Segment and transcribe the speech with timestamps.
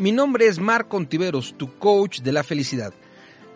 [0.00, 2.94] Mi nombre es Marco Ontiveros, tu coach de la felicidad.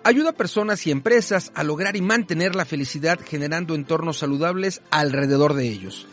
[0.02, 5.54] Ayuda a personas y empresas a lograr y mantener la felicidad generando entornos saludables alrededor
[5.54, 6.06] de ellos.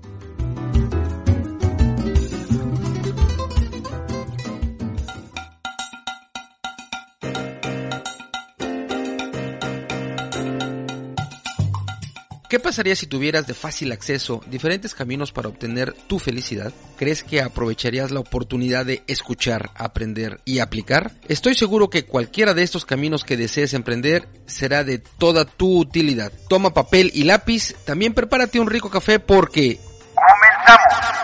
[12.54, 16.72] ¿Qué pasaría si tuvieras de fácil acceso diferentes caminos para obtener tu felicidad?
[16.96, 21.10] ¿Crees que aprovecharías la oportunidad de escuchar, aprender y aplicar?
[21.26, 26.30] Estoy seguro que cualquiera de estos caminos que desees emprender será de toda tu utilidad.
[26.48, 29.80] Toma papel y lápiz, también prepárate un rico café porque...
[30.14, 31.23] ¡Comenzamos!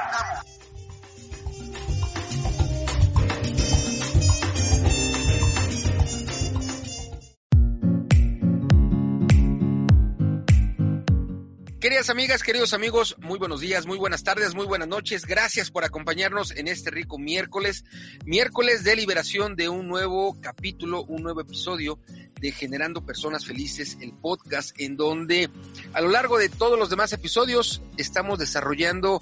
[11.91, 15.27] Queridas amigas, queridos amigos, muy buenos días, muy buenas tardes, muy buenas noches.
[15.27, 17.85] Gracias por acompañarnos en este rico miércoles,
[18.25, 21.99] miércoles de liberación de un nuevo capítulo, un nuevo episodio
[22.41, 25.51] de Generando Personas Felices, el podcast en donde
[25.93, 29.21] a lo largo de todos los demás episodios estamos desarrollando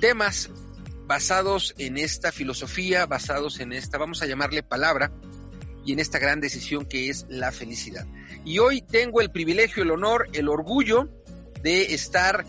[0.00, 0.48] temas
[1.06, 5.12] basados en esta filosofía, basados en esta, vamos a llamarle palabra,
[5.88, 8.06] y en esta gran decisión que es la felicidad.
[8.44, 11.08] Y hoy tengo el privilegio, el honor, el orgullo
[11.62, 12.44] de estar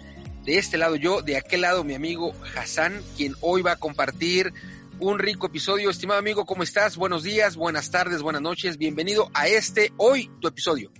[0.46, 4.54] de este lado yo, de aquel lado mi amigo Hassan, quien hoy va a compartir
[5.00, 5.90] un rico episodio.
[5.90, 6.98] Estimado amigo, ¿cómo estás?
[6.98, 8.78] Buenos días, buenas tardes, buenas noches.
[8.78, 10.92] Bienvenido a este, hoy, tu episodio.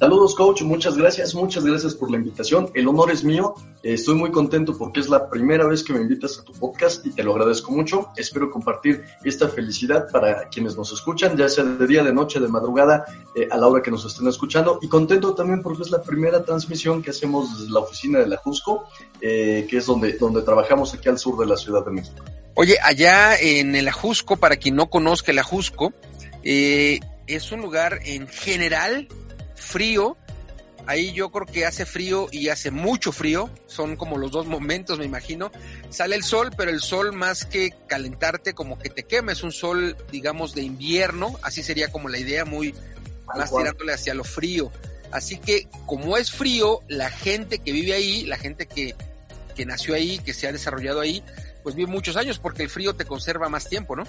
[0.00, 0.62] Saludos, coach.
[0.62, 2.68] Muchas gracias, muchas gracias por la invitación.
[2.74, 3.54] El honor es mío.
[3.82, 7.10] Estoy muy contento porque es la primera vez que me invitas a tu podcast y
[7.10, 8.08] te lo agradezco mucho.
[8.16, 12.48] Espero compartir esta felicidad para quienes nos escuchan, ya sea de día, de noche, de
[12.48, 13.04] madrugada,
[13.36, 14.80] eh, a la hora que nos estén escuchando.
[14.82, 18.36] Y contento también porque es la primera transmisión que hacemos desde la oficina de la
[18.38, 18.88] Jusco,
[19.20, 22.24] eh, que es donde, donde trabajamos aquí al sur de la Ciudad de México.
[22.54, 25.92] Oye, allá en el Ajusco, para quien no conozca el Ajusco,
[26.42, 29.08] eh, es un lugar en general
[29.74, 30.16] frío.
[30.86, 33.50] Ahí yo creo que hace frío y hace mucho frío.
[33.66, 35.50] Son como los dos momentos, me imagino.
[35.90, 39.32] Sale el sol, pero el sol más que calentarte, como que te quema.
[39.32, 41.36] Es un sol, digamos, de invierno.
[41.42, 42.72] Así sería como la idea, muy
[43.34, 44.70] más tirándole hacia lo frío.
[45.10, 48.94] Así que, como es frío, la gente que vive ahí, la gente que,
[49.56, 51.24] que nació ahí, que se ha desarrollado ahí,
[51.64, 54.04] pues vive muchos años porque el frío te conserva más tiempo, ¿no?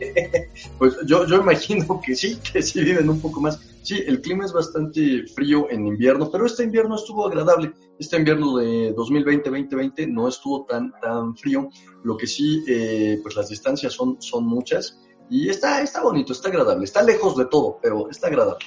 [0.78, 3.58] Pues yo, yo imagino que sí, que sí viven un poco más.
[3.82, 7.72] Sí, el clima es bastante frío en invierno, pero este invierno estuvo agradable.
[7.98, 11.68] Este invierno de 2020-2020 no estuvo tan, tan frío.
[12.02, 14.98] Lo que sí, eh, pues las distancias son, son muchas
[15.30, 16.84] y está, está bonito, está agradable.
[16.84, 18.64] Está lejos de todo, pero está agradable.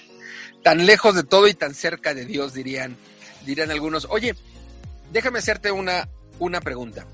[0.63, 2.97] Tan lejos de todo y tan cerca de Dios, dirían,
[3.45, 4.07] dirían algunos.
[4.09, 4.35] Oye,
[5.11, 6.09] déjame hacerte una,
[6.39, 7.05] una pregunta.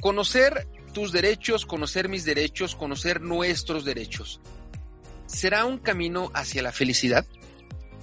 [0.00, 4.40] Conocer tus derechos, conocer mis derechos, conocer nuestros derechos.
[5.26, 7.26] ¿Será un camino hacia la felicidad?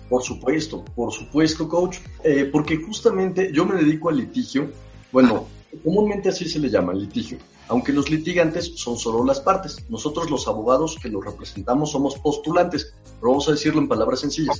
[0.10, 4.70] Por supuesto, por supuesto, coach, eh, porque justamente yo me dedico al litigio.
[5.12, 5.48] Bueno,
[5.84, 7.40] comúnmente así se le llama, litigio.
[7.68, 9.90] Aunque los litigantes son solo las partes.
[9.90, 14.60] Nosotros los abogados que los representamos somos postulantes, pero vamos a decirlo en palabras sencillas.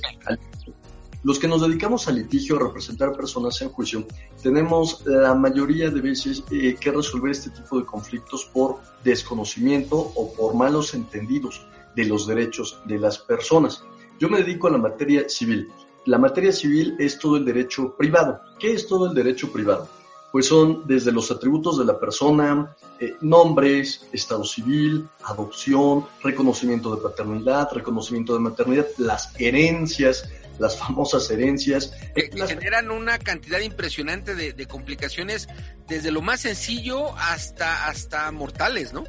[1.24, 4.06] Los que nos dedicamos al litigio, a representar personas en juicio,
[4.42, 10.34] tenemos la mayoría de veces eh, que resolver este tipo de conflictos por desconocimiento o
[10.34, 11.66] por malos entendidos
[11.96, 13.82] de los derechos de las personas.
[14.20, 15.70] Yo me dedico a la materia civil.
[16.04, 18.40] La materia civil es todo el derecho privado.
[18.58, 19.88] ¿Qué es todo el derecho privado?
[20.34, 27.00] pues son desde los atributos de la persona, eh, nombres, estado civil, adopción, reconocimiento de
[27.00, 31.92] paternidad, reconocimiento de maternidad, las herencias, las famosas herencias.
[32.14, 35.48] Que, generan una cantidad impresionante de, de, complicaciones,
[35.88, 39.04] desde lo más sencillo hasta, hasta mortales, ¿no?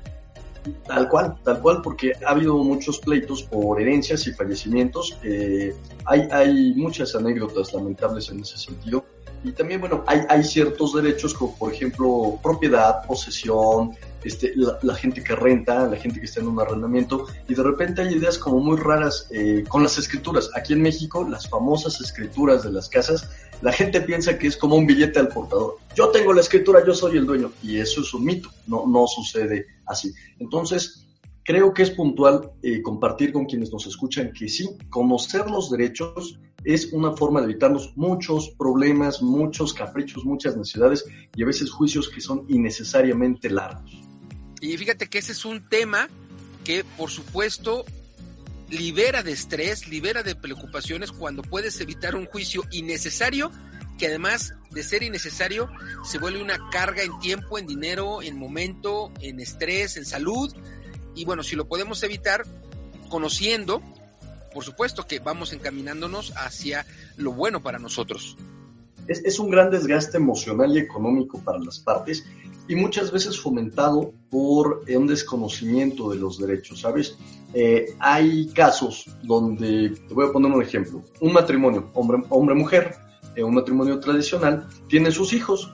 [0.87, 5.17] Tal cual, tal cual, porque ha habido muchos pleitos por herencias y fallecimientos.
[5.23, 5.75] Eh,
[6.05, 9.05] hay, hay muchas anécdotas lamentables en ese sentido.
[9.43, 13.95] Y también, bueno, hay, hay ciertos derechos como, por ejemplo, propiedad, posesión,
[14.25, 18.01] este, la, gente que renta, la gente que está en un arrendamiento, y de repente
[18.01, 20.49] hay ideas como muy raras eh, con las escrituras.
[20.55, 23.29] Aquí en México, las famosas escrituras de las casas,
[23.61, 25.77] la gente piensa que es como un billete al portador.
[25.95, 29.07] Yo tengo la escritura, yo soy el dueño, y eso es un mito, no, no
[29.07, 30.13] sucede así.
[30.39, 31.05] Entonces,
[31.43, 36.39] creo que es puntual eh, compartir con quienes nos escuchan que sí, conocer los derechos
[36.65, 41.05] es una forma de evitarnos muchos problemas, muchos caprichos, muchas necesidades
[41.35, 44.04] y a veces juicios que son innecesariamente largos.
[44.65, 46.09] Y fíjate que ese es un tema
[46.63, 47.85] que, por supuesto,
[48.69, 53.51] libera de estrés, libera de preocupaciones cuando puedes evitar un juicio innecesario
[53.99, 55.69] que además de ser innecesario
[56.03, 60.53] se vuelve una carga en tiempo, en dinero, en momento, en estrés, en salud.
[61.13, 62.43] Y bueno, si lo podemos evitar
[63.07, 63.83] conociendo,
[64.51, 68.35] por supuesto que vamos encaminándonos hacia lo bueno para nosotros.
[69.07, 72.25] Es, es un gran desgaste emocional y económico para las partes
[72.67, 77.15] y muchas veces fomentado por eh, un desconocimiento de los derechos, ¿sabes?
[77.53, 82.95] Eh, hay casos donde, te voy a poner un ejemplo, un matrimonio, hombre-mujer,
[83.35, 85.71] eh, un matrimonio tradicional, tiene sus hijos,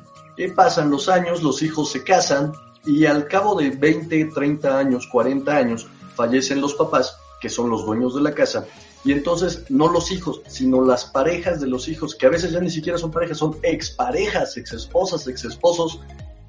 [0.55, 2.51] pasan los años, los hijos se casan
[2.83, 7.85] y al cabo de 20, 30 años, 40 años, fallecen los papás, que son los
[7.85, 8.65] dueños de la casa,
[9.03, 12.59] y entonces no los hijos, sino las parejas de los hijos, que a veces ya
[12.59, 15.99] ni siquiera son parejas, son exparejas, exesposas, exesposos,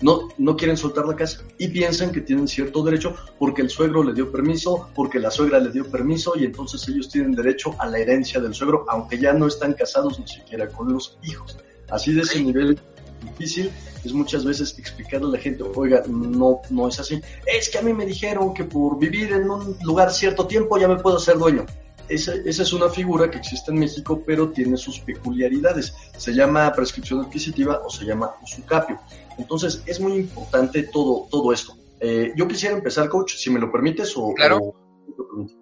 [0.03, 4.03] no, no quieren soltar la casa y piensan que tienen cierto derecho porque el suegro
[4.03, 7.87] le dio permiso, porque la suegra le dio permiso y entonces ellos tienen derecho a
[7.87, 11.59] la herencia del suegro, aunque ya no están casados ni siquiera con los hijos.
[11.89, 12.79] Así de ese nivel
[13.23, 13.71] difícil
[14.05, 17.21] es muchas veces explicarle a la gente, oiga, no, no es así.
[17.47, 20.89] Es que a mí me dijeron que por vivir en un lugar cierto tiempo ya
[20.89, 21.65] me puedo ser dueño.
[22.09, 25.95] Esa, esa, es una figura que existe en México, pero tiene sus peculiaridades.
[26.17, 29.01] Se llama prescripción adquisitiva o se llama usucapio.
[29.39, 31.77] Entonces, es muy importante todo, todo esto.
[32.01, 34.35] Eh, yo quisiera empezar, coach, si me lo permites o...
[34.35, 34.75] Claro.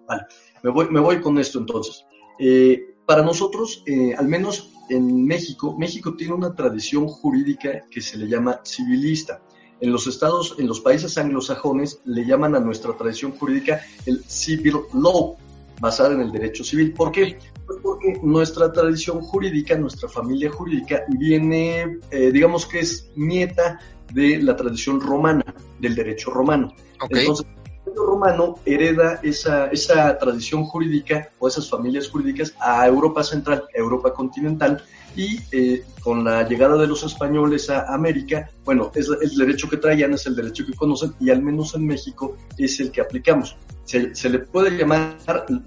[0.07, 0.23] vale,
[0.63, 2.05] me voy, me voy con esto entonces.
[2.39, 8.17] Eh, para nosotros, eh, al menos en México, México tiene una tradición jurídica que se
[8.17, 9.41] le llama civilista.
[9.79, 14.77] En los estados, en los países anglosajones, le llaman a nuestra tradición jurídica el civil
[14.93, 15.37] law,
[15.81, 16.93] basada en el derecho civil.
[16.93, 17.37] ¿Por qué?
[17.65, 23.79] Pues porque nuestra tradición jurídica, nuestra familia jurídica, viene, eh, digamos que es nieta
[24.13, 25.43] de la tradición romana,
[25.79, 26.73] del derecho romano.
[27.09, 27.47] Entonces,
[27.91, 33.77] derecho romano hereda esa, esa tradición jurídica o esas familias jurídicas a Europa Central, a
[33.77, 34.83] Europa continental,
[35.15, 39.77] y eh, con la llegada de los españoles a América, bueno, es el derecho que
[39.77, 43.57] traían, es el derecho que conocen y al menos en México es el que aplicamos.
[43.83, 45.17] Se, se le puede llamar,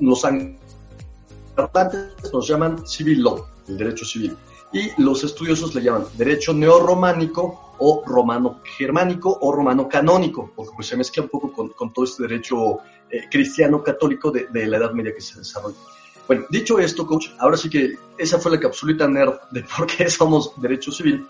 [0.01, 4.35] los angloparlantes nos llaman civil law, el derecho civil,
[4.73, 10.89] y los estudiosos le llaman derecho neorrománico o romano germánico o romano canónico, porque pues
[10.89, 12.79] se mezcla un poco con, con todo este derecho
[13.11, 15.77] eh, cristiano católico de, de la Edad Media que se desarrolla.
[16.27, 20.09] Bueno, dicho esto, coach, ahora sí que esa fue la capsulita nerd de por qué
[20.09, 21.27] somos derecho civil.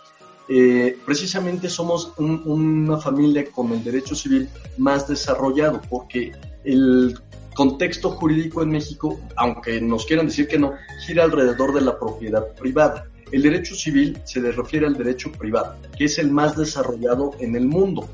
[0.48, 6.32] Eh, precisamente somos un, una familia con el derecho civil más desarrollado, porque
[6.64, 7.18] el
[7.54, 10.74] contexto jurídico en México, aunque nos quieran decir que no,
[11.06, 13.08] gira alrededor de la propiedad privada.
[13.34, 17.56] El derecho civil se le refiere al derecho privado, que es el más desarrollado en
[17.56, 18.08] el mundo.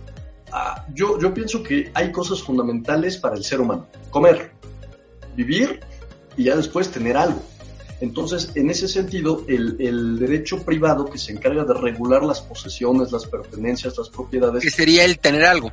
[0.50, 3.86] Ah, yo, yo pienso que hay cosas fundamentales para el ser humano.
[4.08, 4.52] Comer,
[5.36, 5.80] vivir
[6.38, 7.42] y ya después tener algo.
[8.00, 13.12] Entonces, en ese sentido, el, el, derecho privado que se encarga de regular las posesiones,
[13.12, 14.62] las pertenencias, las propiedades.
[14.62, 15.70] Que sería el tener algo.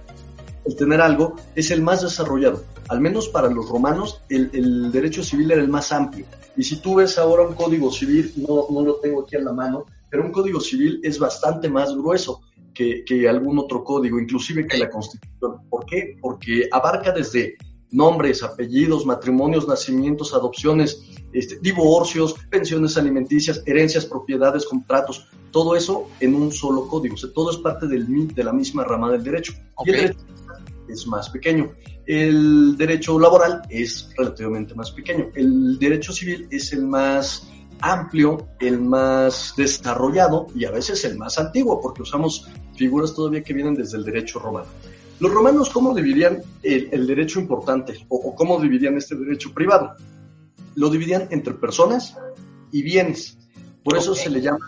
[0.68, 2.62] El tener algo es el más desarrollado.
[2.90, 6.26] Al menos para los romanos, el, el derecho civil era el más amplio.
[6.58, 9.54] Y si tú ves ahora un código civil, no, no lo tengo aquí a la
[9.54, 12.42] mano, pero un código civil es bastante más grueso
[12.74, 15.62] que, que algún otro código, inclusive que la Constitución.
[15.70, 16.18] ¿Por qué?
[16.22, 17.56] Porque abarca desde
[17.92, 26.36] nombres, apellidos, matrimonios, nacimientos, adopciones, este, divorcios, pensiones alimenticias, herencias, propiedades, contratos, todo eso en
[26.36, 27.16] un solo código.
[27.16, 29.54] O sea, todo es parte del, de la misma rama del derecho.
[29.76, 29.94] Okay.
[29.94, 30.26] Y el derecho
[30.88, 31.72] es más pequeño.
[32.06, 35.30] El derecho laboral es relativamente más pequeño.
[35.36, 37.48] El derecho civil es el más
[37.80, 43.54] amplio, el más desarrollado y a veces el más antiguo, porque usamos figuras todavía que
[43.54, 44.68] vienen desde el derecho romano.
[45.20, 49.96] Los romanos, ¿cómo dividían el, derecho importante o, cómo dividían este derecho privado?
[50.76, 52.16] Lo dividían entre personas
[52.72, 53.38] y bienes.
[53.84, 54.60] Por eso se le llama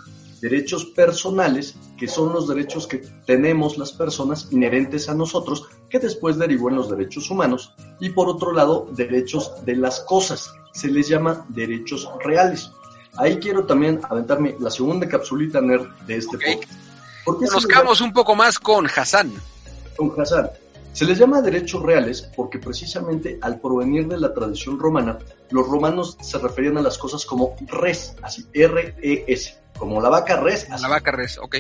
[0.42, 6.38] derechos personales, que son los derechos que tenemos las personas inherentes a nosotros, que después
[6.38, 11.08] derivó en los derechos humanos, y por otro lado, derechos de las cosas, se les
[11.08, 12.72] llama derechos reales.
[13.18, 16.60] Ahí quiero también aventarme la segunda capsulita nerd de este okay.
[17.26, 17.52] podcast.
[17.52, 19.34] Conozcamos un poco más con Hassan.
[19.98, 20.50] Con Hassan.
[20.94, 25.20] Se les llama derechos reales porque precisamente al provenir de la tradición romana,
[25.52, 30.68] los romanos se referían a las cosas como res, así, R-E-S, como la vaca res.
[30.70, 31.56] La vaca res, ok.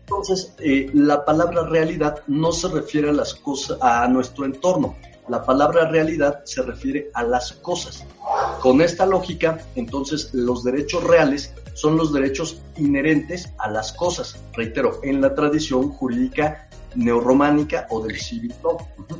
[0.00, 4.96] Entonces, eh, la palabra realidad no se refiere a las cosas, a nuestro entorno.
[5.28, 8.04] La palabra realidad se refiere a las cosas.
[8.60, 14.36] Con esta lógica, entonces, los derechos reales son los derechos inherentes a las cosas.
[14.52, 18.54] Reitero, en la tradición jurídica neorrománica o del civil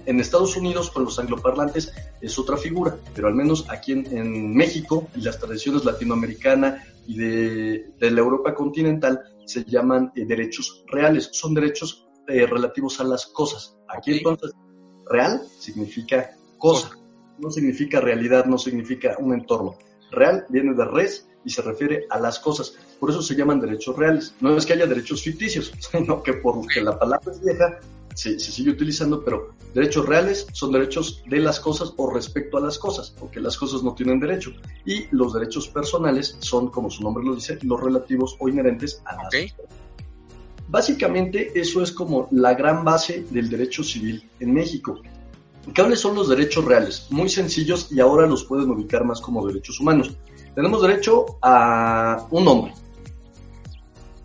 [0.06, 5.08] En Estados Unidos, con los angloparlantes, es otra figura, pero al menos aquí en, México
[5.16, 11.54] y las tradiciones latinoamericana y de, la Europa continental se llaman eh, derechos reales, son
[11.54, 13.76] derechos eh, relativos a las cosas.
[13.88, 14.52] Aquí entonces,
[15.10, 16.90] real significa cosa,
[17.38, 19.76] no significa realidad, no significa un entorno.
[20.10, 22.76] Real viene de res y se refiere a las cosas.
[22.98, 24.34] Por eso se llaman derechos reales.
[24.40, 27.80] No es que haya derechos ficticios, sino que porque la palabra es vieja,
[28.14, 32.78] se, sigue utilizando, pero derechos reales son derechos de las cosas o respecto a las
[32.78, 34.52] cosas, porque las cosas no tienen derecho.
[34.84, 39.16] Y los derechos personales son, como su nombre lo dice, los relativos o inherentes a
[39.16, 39.54] las cosas.
[40.68, 45.00] Básicamente eso es como la gran base del derecho civil en México.
[45.74, 47.06] ¿Cuáles son los derechos reales?
[47.10, 50.14] Muy sencillos y ahora los pueden ubicar más como derechos humanos.
[50.54, 52.74] Tenemos derecho a un nombre.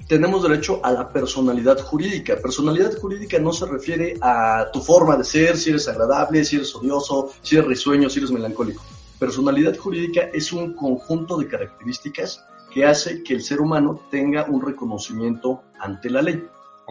[0.09, 2.35] Tenemos derecho a la personalidad jurídica.
[2.37, 6.75] Personalidad jurídica no se refiere a tu forma de ser, si eres agradable, si eres
[6.75, 8.81] odioso, si eres risueño, si eres melancólico.
[9.19, 14.65] Personalidad jurídica es un conjunto de características que hace que el ser humano tenga un
[14.65, 16.43] reconocimiento ante la ley.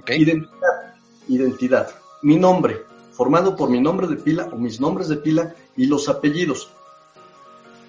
[0.06, 0.94] Identidad.
[1.26, 1.90] Identidad.
[2.22, 6.08] Mi nombre, formado por mi nombre de pila o mis nombres de pila y los
[6.08, 6.70] apellidos.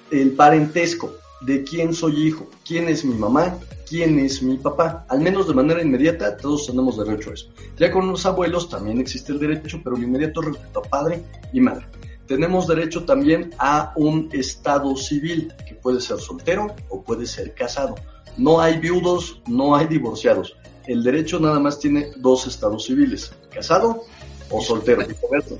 [0.10, 5.06] El parentesco, de quién soy hijo, quién es mi mamá, quién es mi papá.
[5.10, 7.50] Al menos de manera inmediata todos tenemos derecho a eso.
[7.78, 11.62] Ya con los abuelos también existe el derecho, pero el inmediato respecto a padre y
[11.62, 11.86] madre.
[12.28, 17.96] Tenemos derecho también a un estado civil, que puede ser soltero o puede ser casado.
[18.38, 20.56] No hay viudos, no hay divorciados.
[20.86, 24.04] El derecho nada más tiene dos estados civiles, casado
[24.52, 25.06] o soltero,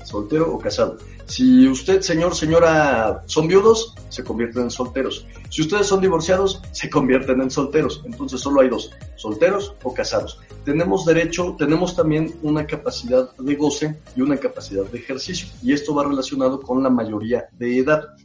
[0.04, 0.98] soltero o casado.
[1.26, 5.26] Si usted, señor, señora, son viudos, se convierten en solteros.
[5.48, 8.02] Si ustedes son divorciados, se convierten en solteros.
[8.04, 10.40] Entonces solo hay dos, solteros o casados.
[10.64, 15.48] Tenemos derecho, tenemos también una capacidad de goce y una capacidad de ejercicio.
[15.62, 18.16] Y esto va relacionado con la mayoría de edad.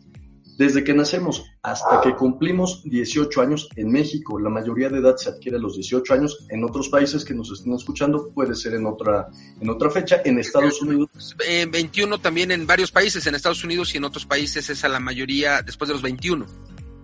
[0.57, 5.29] Desde que nacemos hasta que cumplimos 18 años en México, la mayoría de edad se
[5.29, 6.45] adquiere a los 18 años.
[6.49, 9.27] En otros países que nos estén escuchando puede ser en otra
[9.59, 10.21] en otra fecha.
[10.23, 11.35] En Estados Unidos.
[11.37, 14.99] 21 también en varios países, en Estados Unidos y en otros países es a la
[14.99, 16.45] mayoría después de los 21.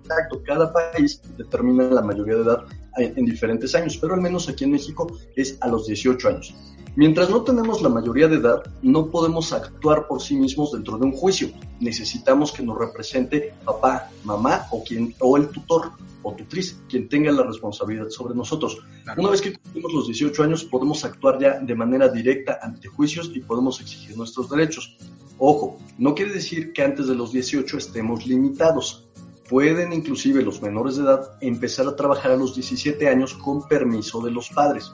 [0.03, 2.65] Exacto, cada país determina la mayoría de edad
[2.97, 6.53] en diferentes años, pero al menos aquí en México es a los 18 años.
[6.95, 11.05] Mientras no tenemos la mayoría de edad, no podemos actuar por sí mismos dentro de
[11.05, 11.49] un juicio.
[11.79, 17.31] Necesitamos que nos represente papá, mamá o, quien, o el tutor o tutriz, quien tenga
[17.31, 18.79] la responsabilidad sobre nosotros.
[19.17, 23.31] Una vez que cumplimos los 18 años, podemos actuar ya de manera directa ante juicios
[23.33, 24.97] y podemos exigir nuestros derechos.
[25.37, 29.07] Ojo, no quiere decir que antes de los 18 estemos limitados.
[29.49, 34.21] Pueden inclusive los menores de edad empezar a trabajar a los 17 años con permiso
[34.21, 34.93] de los padres.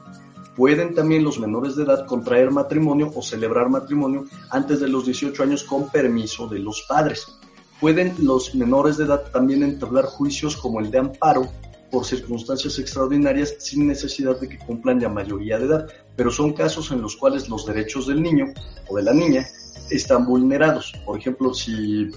[0.58, 5.44] Pueden también los menores de edad contraer matrimonio o celebrar matrimonio antes de los 18
[5.44, 7.28] años con permiso de los padres.
[7.80, 11.48] Pueden los menores de edad también entablar juicios como el de amparo
[11.92, 16.90] por circunstancias extraordinarias sin necesidad de que cumplan la mayoría de edad, pero son casos
[16.90, 18.52] en los cuales los derechos del niño
[18.88, 19.48] o de la niña
[19.92, 20.92] están vulnerados.
[21.06, 22.10] Por ejemplo, si,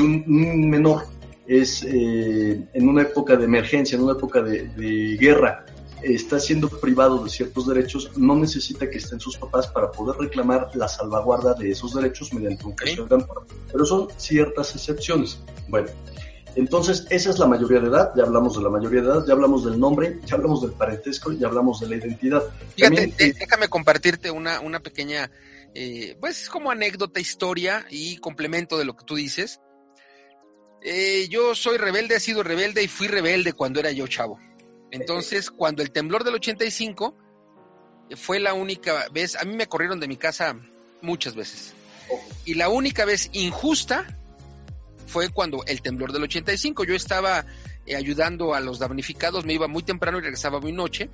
[0.00, 0.24] un,
[0.70, 1.02] menor
[1.46, 5.66] es eh, en una época de emergencia, en una época de guerra,
[6.02, 10.70] está siendo privado de ciertos derechos, no necesita que estén sus papás para poder reclamar
[10.74, 13.46] la salvaguarda de esos derechos mediante un caso de amparo.
[13.70, 15.40] Pero son ciertas excepciones.
[15.68, 15.88] Bueno,
[16.54, 19.32] entonces esa es la mayoría de edad, ya hablamos de la mayoría de edad, ya
[19.32, 22.42] hablamos del nombre, ya hablamos del parentesco, ya hablamos de la identidad.
[22.74, 25.30] Fíjate, eh, déjame compartirte una, una pequeña,
[25.74, 29.60] eh, pues como anécdota, historia y complemento de lo que tú dices.
[30.82, 34.38] Eh, yo soy rebelde, he sido rebelde y fui rebelde cuando era yo chavo.
[34.90, 37.14] Entonces, cuando el temblor del 85
[38.10, 40.56] eh, fue la única vez, a mí me corrieron de mi casa
[41.02, 41.74] muchas veces.
[42.44, 44.06] Y la única vez injusta
[45.06, 46.84] fue cuando el temblor del 85.
[46.84, 47.44] Yo estaba
[47.86, 51.10] eh, ayudando a los damnificados, me iba muy temprano y regresaba muy noche.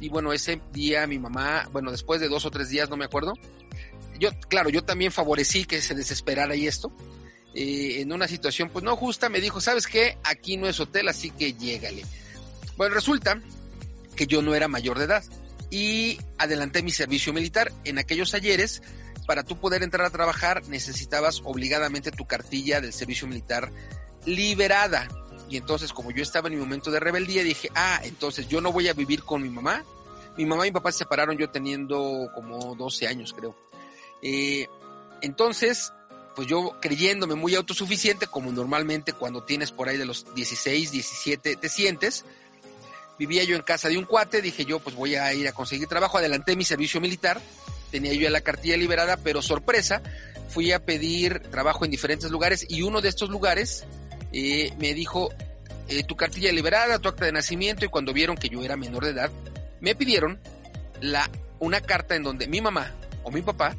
[0.00, 3.04] Y bueno, ese día mi mamá, bueno, después de dos o tres días, no me
[3.04, 3.34] acuerdo,
[4.18, 6.92] yo, claro, yo también favorecí que se desesperara y esto.
[7.54, 10.16] Eh, en una situación pues no justa, me dijo, ¿sabes qué?
[10.24, 12.04] Aquí no es hotel, así que llégale.
[12.76, 13.40] Bueno, resulta
[14.16, 15.24] que yo no era mayor de edad
[15.70, 17.72] y adelanté mi servicio militar.
[17.84, 18.82] En aquellos ayeres,
[19.26, 23.70] para tú poder entrar a trabajar, necesitabas obligadamente tu cartilla del servicio militar
[24.26, 25.08] liberada.
[25.48, 28.72] Y entonces, como yo estaba en mi momento de rebeldía, dije, ah, entonces yo no
[28.72, 29.84] voy a vivir con mi mamá.
[30.36, 33.54] Mi mamá y mi papá se separaron yo teniendo como 12 años, creo.
[34.22, 34.66] Eh,
[35.20, 35.92] entonces,
[36.34, 41.56] pues yo creyéndome muy autosuficiente, como normalmente cuando tienes por ahí de los 16, 17
[41.56, 42.24] te sientes,
[43.26, 45.86] vivía yo en casa de un cuate, dije yo pues voy a ir a conseguir
[45.86, 47.40] trabajo, adelanté mi servicio militar,
[47.92, 50.02] tenía yo la cartilla liberada, pero sorpresa,
[50.48, 53.84] fui a pedir trabajo en diferentes lugares y uno de estos lugares
[54.32, 55.30] eh, me dijo
[55.86, 59.04] eh, tu cartilla liberada, tu acta de nacimiento y cuando vieron que yo era menor
[59.04, 59.30] de edad,
[59.78, 60.40] me pidieron
[61.00, 62.90] la, una carta en donde mi mamá
[63.22, 63.76] o mi papá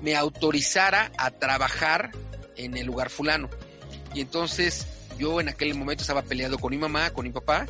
[0.00, 2.12] me autorizara a trabajar
[2.56, 3.50] en el lugar fulano.
[4.14, 4.86] Y entonces
[5.18, 7.66] yo en aquel momento estaba peleado con mi mamá, con mi papá,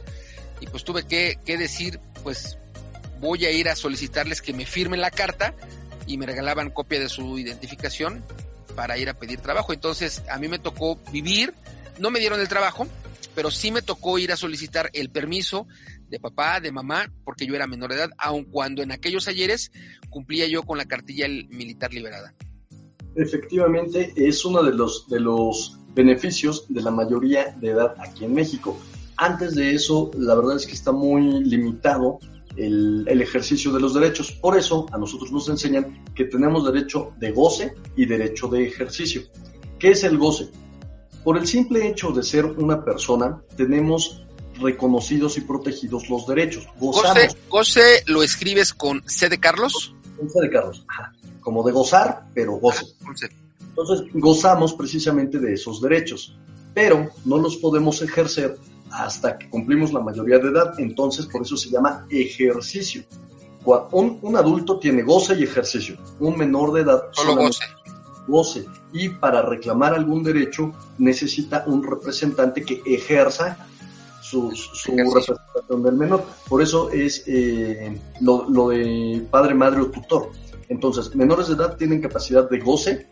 [0.60, 2.58] y pues tuve que, decir, pues
[3.20, 5.54] voy a ir a solicitarles que me firmen la carta
[6.06, 8.24] y me regalaban copia de su identificación
[8.74, 9.72] para ir a pedir trabajo.
[9.72, 11.54] Entonces a mí me tocó vivir,
[11.98, 12.86] no me dieron el trabajo,
[13.34, 15.66] pero sí me tocó ir a solicitar el permiso
[16.08, 19.72] de papá, de mamá, porque yo era menor de edad, aun cuando en aquellos ayeres
[20.08, 22.34] cumplía yo con la cartilla militar liberada.
[23.16, 28.34] Efectivamente, es uno de los, de los beneficios de la mayoría de edad aquí en
[28.34, 28.78] México.
[29.16, 32.18] Antes de eso, la verdad es que está muy limitado
[32.56, 34.32] el, el, ejercicio de los derechos.
[34.32, 39.22] Por eso a nosotros nos enseñan que tenemos derecho de goce y derecho de ejercicio.
[39.78, 40.50] ¿Qué es el goce?
[41.24, 44.26] Por el simple hecho de ser una persona, tenemos
[44.60, 46.66] reconocidos y protegidos los derechos.
[46.78, 47.36] Gozamos.
[47.48, 49.94] Goce, lo escribes con C de Carlos.
[50.16, 50.84] Con C de Carlos,
[51.40, 52.86] como de gozar, pero goce.
[53.60, 56.36] Entonces, gozamos precisamente de esos derechos,
[56.72, 58.56] pero no los podemos ejercer
[58.90, 63.04] hasta que cumplimos la mayoría de edad, entonces por eso se llama ejercicio.
[63.90, 67.64] Un, un adulto tiene goce y ejercicio, un menor de edad solo goce.
[68.28, 68.64] goce.
[68.92, 73.58] Y para reclamar algún derecho necesita un representante que ejerza
[74.22, 74.52] su,
[74.86, 76.24] representación del menor.
[76.48, 80.30] Por eso es eh, lo, lo, de padre, madre o tutor.
[80.68, 83.06] Entonces, menores de edad tienen capacidad de goce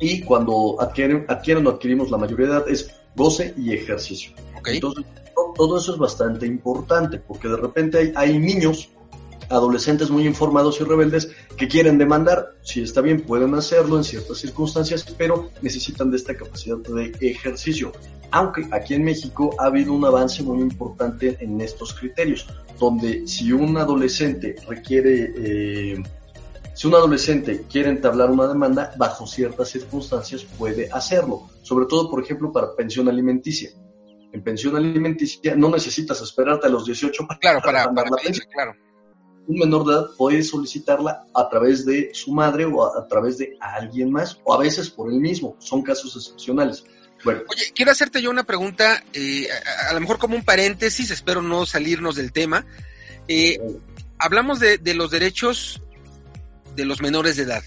[0.00, 4.32] y cuando adquieren, adquieren o adquirimos la mayoría de edad es goce y ejercicio.
[4.74, 5.04] Entonces,
[5.56, 8.90] todo eso es bastante importante porque de repente hay, niños
[9.50, 14.38] adolescentes muy informados y rebeldes que quieren demandar, si está bien pueden hacerlo en ciertas
[14.38, 17.92] circunstancias, pero necesitan de esta capacidad de ejercicio.
[18.30, 22.46] Aunque aquí en México ha habido un avance muy importante en estos criterios,
[22.78, 26.02] donde si un adolescente requiere, eh,
[26.74, 32.22] si un adolescente quiere entablar una demanda, bajo ciertas circunstancias puede hacerlo, sobre todo, por
[32.22, 33.70] ejemplo, para pensión alimenticia.
[34.38, 38.10] En pensión alimenticia no necesitas esperarte a los 18 para, claro, para, para,
[38.52, 38.76] claro
[39.48, 43.56] un menor de edad puede solicitarla a través de su madre o a, través de
[43.60, 45.56] alguien más o a veces por él mismo.
[45.58, 46.84] Son casos excepcionales.
[47.24, 47.40] Bueno.
[47.48, 49.48] Oye, quiero hacerte yo una pregunta, eh,
[49.88, 52.66] a, lo mejor como un paréntesis, espero no salirnos del tema.
[53.26, 53.58] Eh,
[54.18, 55.80] hablamos de, los derechos
[56.76, 57.64] de los menores de edad.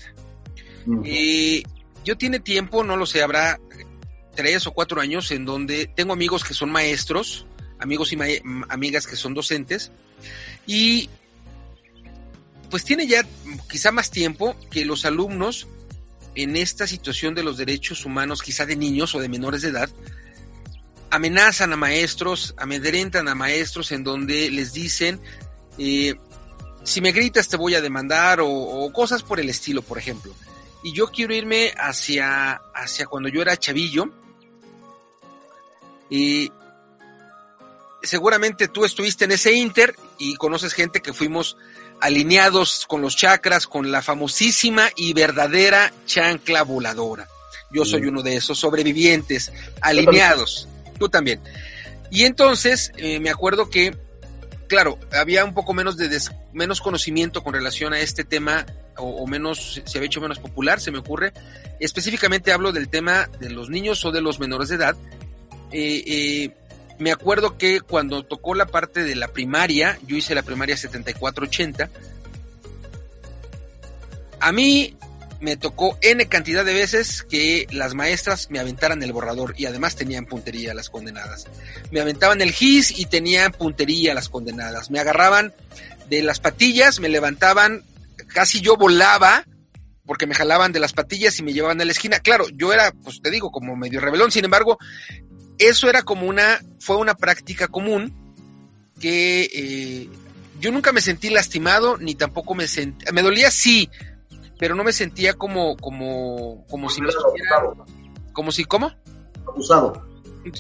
[1.04, 1.64] Eh,
[2.06, 3.60] yo tiene tiempo, no lo sé, habrá
[4.36, 7.46] tres o cuatro años en donde tengo amigos que son maestros,
[7.80, 8.18] amigos y
[8.70, 9.92] amigas que son docentes,
[10.66, 11.10] y
[12.70, 13.26] pues tiene ya
[13.70, 15.68] quizá más tiempo que los alumnos
[16.36, 19.90] en esta situación de los derechos humanos, quizá de niños o de menores de edad,
[21.10, 25.20] amenazan a maestros, amedrentan a maestros en donde les dicen,
[25.78, 26.16] eh,
[26.84, 30.34] si me gritas te voy a demandar o, cosas por el estilo, por ejemplo.
[30.84, 34.12] Y yo quiero irme hacia, hacia cuando yo era chavillo.
[36.12, 36.52] Y
[38.04, 41.56] seguramente tú estuviste en ese inter y conoces gente que fuimos
[42.02, 47.28] alineados con los chakras, con la famosísima y verdadera chancla voladora.
[47.72, 50.68] Yo soy uno de esos sobrevivientes, alineados.
[51.00, 51.40] Tú también.
[52.10, 53.96] Y entonces eh, me acuerdo que,
[54.68, 56.20] claro, había un poco menos de
[56.52, 58.66] menos conocimiento con relación a este tema,
[58.98, 61.32] o, o, menos, se había hecho menos popular, se me ocurre.
[61.80, 64.98] Específicamente hablo del tema de los niños o de los menores de edad,
[65.72, 71.90] me acuerdo que cuando tocó la parte de la primaria, yo hice la primaria 74-80,
[74.40, 74.98] a mí
[75.40, 79.96] me tocó N cantidad de veces que las maestras me aventaran el borrador y además
[79.96, 81.48] tenían puntería las condenadas.
[81.90, 84.92] Me aventaban el GIS y tenían puntería las condenadas.
[84.92, 85.54] Me agarraban
[86.10, 87.84] de las patillas, me levantaban,
[88.28, 89.46] casi yo volaba
[90.06, 92.20] porque me jalaban de las patillas y me llevaban a la esquina.
[92.20, 94.78] Claro, yo era, pues te digo, como medio rebelón, sin embargo,
[95.62, 98.14] eso era como una, fue una práctica común
[99.00, 100.10] que eh,
[100.60, 103.90] yo nunca me sentí lastimado, ni tampoco me sentí, me dolía sí,
[104.60, 107.10] pero no me sentía como, como, como si me
[108.34, 108.94] como si, ¿cómo?
[109.48, 110.08] Abusado.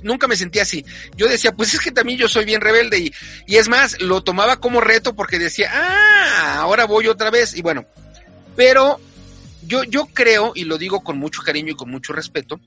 [0.03, 0.85] Nunca me sentía así.
[1.15, 3.11] Yo decía, pues es que también yo soy bien rebelde y,
[3.47, 7.55] y es más, lo tomaba como reto porque decía, ah, ahora voy otra vez.
[7.55, 7.85] Y bueno,
[8.55, 8.99] pero
[9.65, 12.59] yo, yo creo, y lo digo con mucho cariño y con mucho respeto,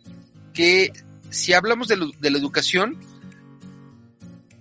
[0.52, 0.92] que
[1.34, 2.98] si hablamos de, de la educación,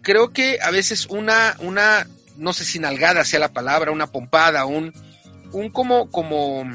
[0.03, 2.07] creo que a veces una, una,
[2.37, 4.93] no sé si nalgada sea la palabra, una pompada, un,
[5.51, 6.69] un como, como,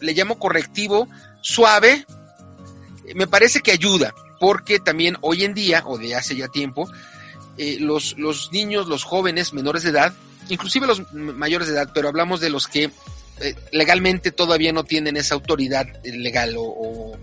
[0.00, 1.08] le llamo correctivo
[1.40, 2.04] suave,
[3.14, 6.90] me parece que ayuda, porque también hoy en día, o de hace ya tiempo,
[7.56, 10.12] eh, los, los niños, los jóvenes menores de edad,
[10.48, 12.90] inclusive los mayores de edad, pero hablamos de los que
[13.40, 17.18] eh, legalmente todavía no tienen esa autoridad legal o, o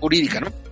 [0.00, 0.65] jurídica, ¿no?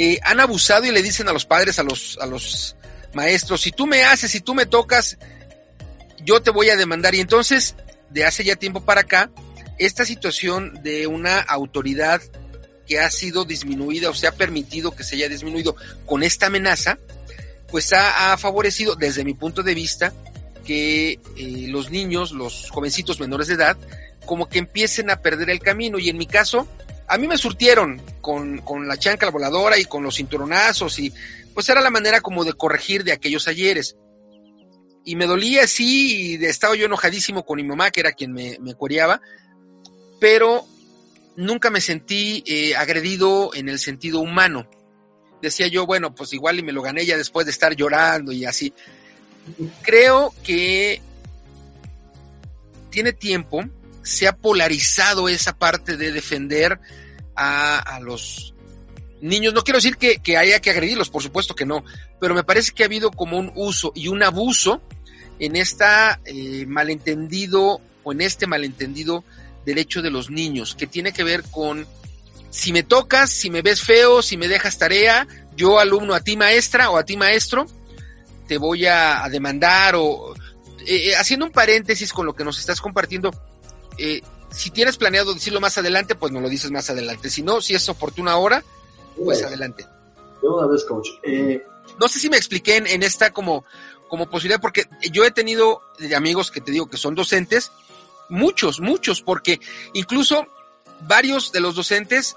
[0.00, 2.76] Eh, han abusado y le dicen a los padres, a los, a los
[3.14, 5.18] maestros, si tú me haces, si tú me tocas,
[6.24, 7.16] yo te voy a demandar.
[7.16, 7.74] Y entonces,
[8.08, 9.28] de hace ya tiempo para acá,
[9.76, 12.22] esta situación de una autoridad
[12.86, 15.74] que ha sido disminuida o se ha permitido que se haya disminuido
[16.06, 16.96] con esta amenaza,
[17.68, 20.12] pues ha, favorecido, desde mi punto de vista,
[20.64, 23.76] que eh, los niños, los jovencitos menores de edad,
[24.26, 25.98] como que empiecen a perder el camino.
[25.98, 26.68] Y en mi caso,
[27.08, 31.12] a mí me surtieron con, con la chancla voladora y con los cinturonazos y
[31.54, 33.96] pues era la manera como de corregir de aquellos ayeres
[35.08, 38.58] y me dolía así, y estaba yo enojadísimo con mi mamá, que era quien me,
[38.60, 38.74] me
[40.20, 40.66] pero
[41.34, 44.68] nunca me sentí eh, agredido en el sentido humano.
[45.40, 48.44] Decía yo, bueno, pues igual y me lo gané ya después de estar llorando y
[48.44, 48.74] así.
[49.80, 51.00] Creo que
[52.90, 53.64] tiene tiempo,
[54.02, 56.78] se ha polarizado esa parte de defender
[57.36, 58.54] a, los
[59.20, 59.54] niños.
[59.54, 61.84] No quiero decir que, haya que agredirlos, por supuesto que no,
[62.20, 64.82] pero me parece que ha habido como un uso y un abuso
[65.38, 69.24] en esta eh, malentendido o en este malentendido
[69.64, 71.86] derecho de los niños, que tiene que ver con
[72.50, 76.36] si me tocas, si me ves feo, si me dejas tarea, yo alumno a ti
[76.36, 77.66] maestra o a ti maestro,
[78.46, 80.34] te voy a, demandar o
[80.86, 83.30] eh, haciendo un paréntesis con lo que nos estás compartiendo,
[83.98, 87.30] eh, si tienes planeado decirlo más adelante, pues no lo dices más adelante.
[87.30, 88.64] Si no, si es oportuna ahora,
[89.16, 89.86] pues adelante.
[90.40, 91.08] De una vez, coach.
[91.22, 91.62] Eh...
[92.00, 93.64] No sé si me expliqué en, en esta como,
[94.08, 95.82] como posibilidad, porque yo he tenido
[96.16, 97.72] amigos que te digo que son docentes,
[98.28, 99.60] muchos, muchos, porque
[99.94, 100.46] incluso
[101.00, 102.36] varios de los docentes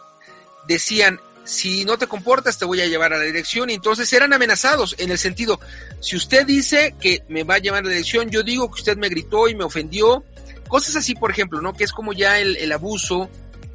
[0.67, 4.33] decían, si no te comportas te voy a llevar a la dirección, y entonces eran
[4.33, 5.59] amenazados en el sentido,
[5.99, 8.97] si usted dice que me va a llevar a la dirección, yo digo que usted
[8.97, 10.23] me gritó y me ofendió,
[10.71, 11.73] cosas así, por ejemplo, ¿no?
[11.73, 13.29] Que es como ya el, abuso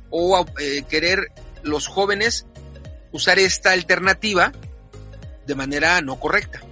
[0.09, 1.31] o eh, querer
[1.63, 2.47] los jóvenes
[3.13, 4.51] usar esta alternativa
[5.47, 6.63] de manera no correcta.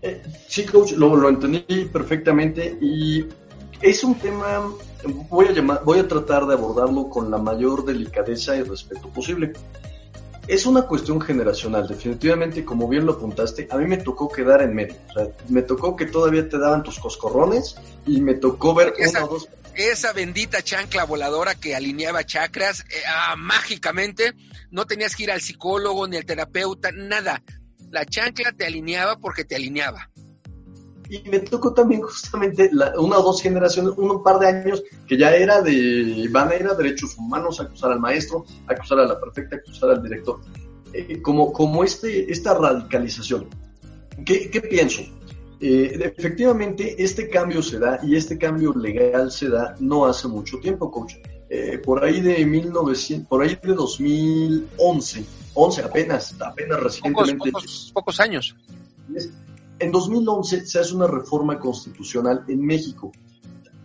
[0.00, 3.26] Eh, sí, coach, lo, lo, entendí perfectamente y
[3.82, 4.72] es un tema,
[5.28, 9.52] voy a, llamar, voy a tratar de abordarlo con la mayor delicadeza y respeto posible.
[10.50, 14.74] Es una cuestión generacional, definitivamente, como bien lo apuntaste, a mí me tocó quedar en
[14.74, 14.96] medio.
[15.10, 19.20] O sea, me tocó que todavía te daban tus coscorrones y me tocó ver esa,
[19.20, 19.48] una o dos.
[19.74, 24.34] Esa bendita chancla voladora que alineaba chakras eh, ah, mágicamente,
[24.72, 27.42] no tenías que ir al psicólogo ni al terapeuta, nada
[27.90, 30.09] la chancla te alineaba porque te alineaba.
[31.10, 35.18] Y me tocó también justamente la, una o dos generaciones, un par de años, que
[35.18, 39.20] ya era de, van a ir a derechos humanos, acusar al maestro, acusar a la
[39.20, 40.40] perfecta, acusar al director.
[40.92, 43.48] Eh, como, como este, esta radicalización.
[44.24, 45.02] ¿Qué, qué pienso?
[45.60, 50.58] Eh, efectivamente, este cambio se da y este cambio legal se da no hace mucho
[50.58, 51.14] tiempo, coach.
[51.48, 57.50] Eh, por ahí de 1900, por ahí de 2011 11 apenas, apenas recientemente.
[57.50, 58.54] Pocos, pocos, pocos, años.
[59.80, 63.10] En 2011 se hace una reforma constitucional en México.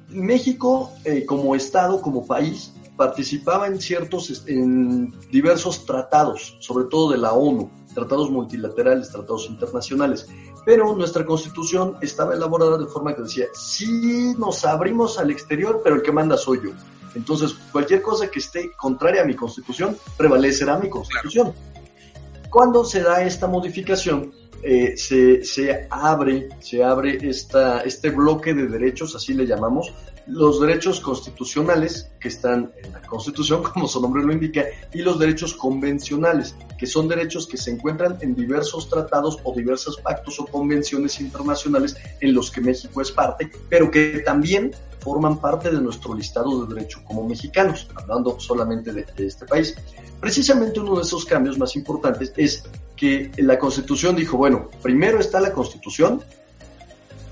[0.09, 7.17] México, eh, como Estado, como país, participaba en ciertos, en diversos tratados, sobre todo de
[7.17, 10.27] la ONU, tratados multilaterales, tratados internacionales.
[10.65, 15.95] Pero nuestra constitución estaba elaborada de forma que decía, sí nos abrimos al exterior, pero
[15.95, 16.71] el que manda soy yo.
[17.15, 21.53] Entonces, cualquier cosa que esté contraria a mi constitución, prevalecerá mi constitución.
[21.53, 22.49] Claro.
[22.49, 28.67] Cuando se da esta modificación, eh, se, se, abre, se abre esta, este bloque de
[28.67, 29.93] derechos, así le llamamos,
[30.27, 35.19] los derechos constitucionales que están en la Constitución, como su nombre lo indica, y los
[35.19, 40.45] derechos convencionales, que son derechos que se encuentran en diversos tratados o diversos pactos o
[40.45, 46.15] convenciones internacionales en los que México es parte, pero que también forman parte de nuestro
[46.15, 49.75] listado de derecho como mexicanos, hablando solamente de, de este país.
[50.19, 52.63] Precisamente uno de esos cambios más importantes es
[52.95, 56.21] que la Constitución dijo, bueno, primero está la Constitución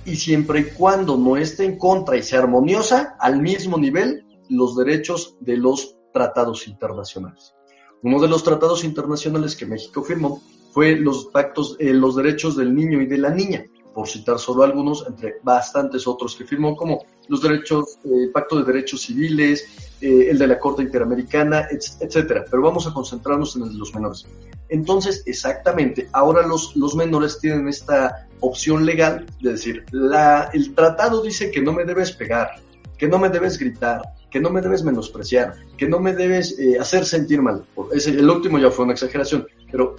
[0.05, 4.75] y siempre y cuando no esté en contra y sea armoniosa, al mismo nivel los
[4.75, 7.53] derechos de los tratados internacionales.
[8.01, 12.75] Uno de los tratados internacionales que México firmó fue los pactos, eh, los derechos del
[12.75, 17.05] niño y de la niña, por citar solo algunos, entre bastantes otros que firmó, como
[17.27, 22.43] los derechos, el eh, Pacto de Derechos Civiles, eh, el de la Corte Interamericana, etcétera.
[22.49, 24.27] Pero vamos a concentrarnos en el de los menores.
[24.67, 31.21] Entonces, exactamente, ahora los, los menores tienen esta opción legal de decir, la, el tratado
[31.21, 32.49] dice que no me debes pegar,
[32.97, 36.77] que no me debes gritar, que no me debes menospreciar, que no me debes eh,
[36.79, 37.63] hacer sentir mal.
[37.93, 39.95] Ese, el último ya fue una exageración, pero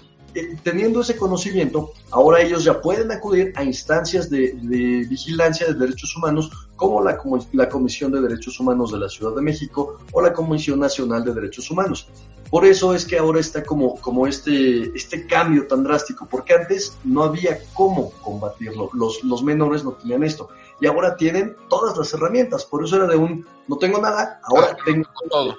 [0.63, 4.53] teniendo ese conocimiento, ahora ellos ya pueden acudir a instancias de,
[5.09, 7.21] vigilancia de derechos humanos como la,
[7.53, 11.33] la, Comisión de Derechos Humanos de la Ciudad de México o la Comisión Nacional de
[11.33, 12.09] Derechos Humanos.
[12.51, 16.97] Por eso es que ahora está como, como este, este cambio tan drástico, porque antes
[17.05, 20.49] no había cómo combatirlo, los, los menores no tenían esto,
[20.81, 24.77] y ahora tienen todas las herramientas, por eso era de un, no tengo nada, ahora
[24.85, 25.57] tengo todo.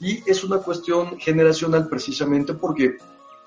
[0.00, 2.98] Y es una cuestión generacional precisamente porque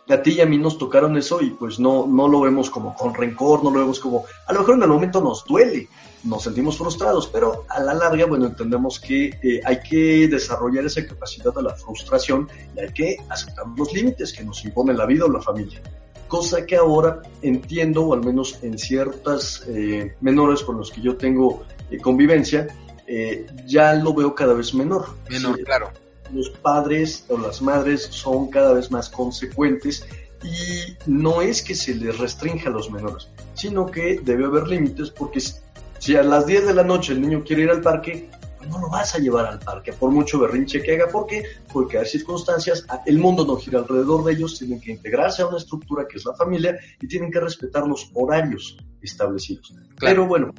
[0.10, 2.96] a ti y a mí nos tocaron eso y pues no, no lo vemos como
[2.96, 5.90] con rencor, no lo vemos como, a lo mejor en el momento nos duele,
[6.24, 11.06] nos sentimos frustrados, pero a la larga, bueno, entendemos que eh, hay que desarrollar esa
[11.06, 15.26] capacidad de la frustración y hay que aceptar los límites que nos impone la vida
[15.26, 15.82] o la familia.
[16.28, 21.16] Cosa que ahora entiendo, o al menos en ciertas eh, menores con los que yo
[21.16, 22.68] tengo eh, convivencia,
[23.66, 25.08] ya lo veo cada vez menor.
[25.30, 30.06] Menor, claro los padres o las madres son cada vez más consecuentes
[30.44, 35.10] y no es que se les restrinja a los menores, sino que debe haber límites
[35.10, 35.42] porque
[36.00, 38.80] si a las 10 de la noche el niño quiere ir al parque, pues no
[38.80, 41.08] lo vas a llevar al parque, por mucho berrinche que haga.
[41.08, 41.44] ¿Por qué?
[41.72, 45.58] Porque hay circunstancias, el mundo no gira alrededor de ellos, tienen que integrarse a una
[45.58, 49.74] estructura que es la familia y tienen que respetar los horarios establecidos.
[50.00, 50.54] Pero bueno,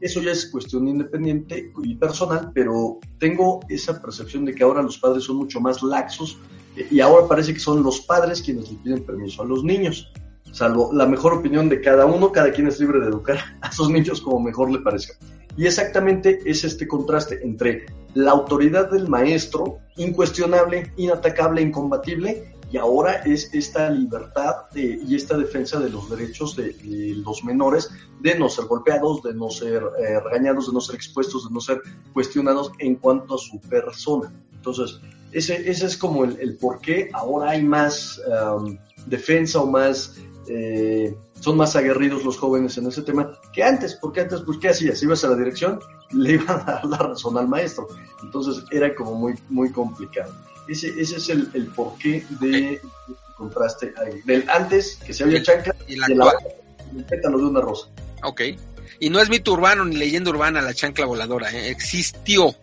[0.00, 4.98] eso ya es cuestión independiente y personal, pero tengo esa percepción de que ahora los
[4.98, 6.38] padres son mucho más laxos
[6.76, 10.12] eh, y ahora parece que son los padres quienes le piden permiso a los niños.
[10.52, 13.90] Salvo la mejor opinión de cada uno, cada quien es libre de educar a sus
[13.90, 15.14] niños como mejor le parezca.
[15.56, 23.22] Y exactamente es este contraste entre la autoridad del maestro, incuestionable, inatacable, incombatible, y ahora
[23.24, 26.74] es esta libertad y esta defensa de los derechos de,
[27.24, 31.48] los menores de no ser golpeados, de no ser eh, regañados, de no ser expuestos,
[31.48, 31.80] de no ser
[32.12, 34.32] cuestionados en cuanto a su persona.
[34.52, 35.00] Entonces,
[35.30, 38.76] ese, ese es como el, por qué ahora hay más um,
[39.06, 40.16] defensa o más...
[40.48, 44.68] Eh, son más aguerridos los jóvenes en ese tema que antes, porque antes, pues, ¿qué
[44.68, 45.02] hacías?
[45.02, 45.80] Ibas a la dirección,
[46.12, 47.88] le iban a dar la razón al maestro.
[48.22, 50.32] Entonces, era como muy, muy complicado.
[50.68, 52.80] Ese, ese es el, el porqué de
[53.36, 54.20] contraste ahí.
[54.24, 56.06] Del antes, que se había chancla, y la,
[56.96, 57.88] el pétalo de una rosa.
[58.24, 58.42] Ok.
[58.98, 61.70] Y no es mito urbano ni leyenda urbana la chancla voladora, ¿eh?
[61.70, 62.54] existió.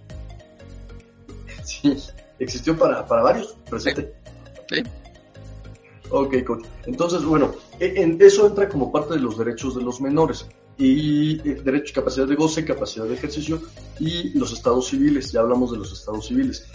[1.63, 1.95] Sí,
[2.39, 4.13] existió para, para varios, presente.
[4.69, 4.83] Sí.
[6.09, 6.65] Ok, coach.
[6.85, 11.39] Entonces, bueno, e, en eso entra como parte de los derechos de los menores y
[11.47, 13.61] eh, derecho, capacidad de goce, capacidad de ejercicio
[13.99, 15.31] y los estados civiles.
[15.31, 16.65] Ya hablamos de los estados civiles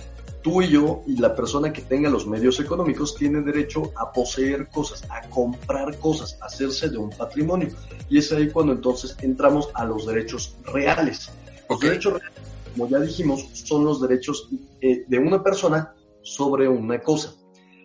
[0.43, 4.69] tú y yo y la persona que tenga los medios económicos tiene derecho a poseer
[4.69, 7.69] cosas, a comprar cosas, a hacerse de un patrimonio.
[8.09, 11.31] Y es ahí cuando entonces entramos a los derechos reales.
[11.69, 12.38] Los derechos reales,
[12.73, 14.49] como ya dijimos, son los derechos
[14.81, 17.35] eh, de una persona sobre una cosa.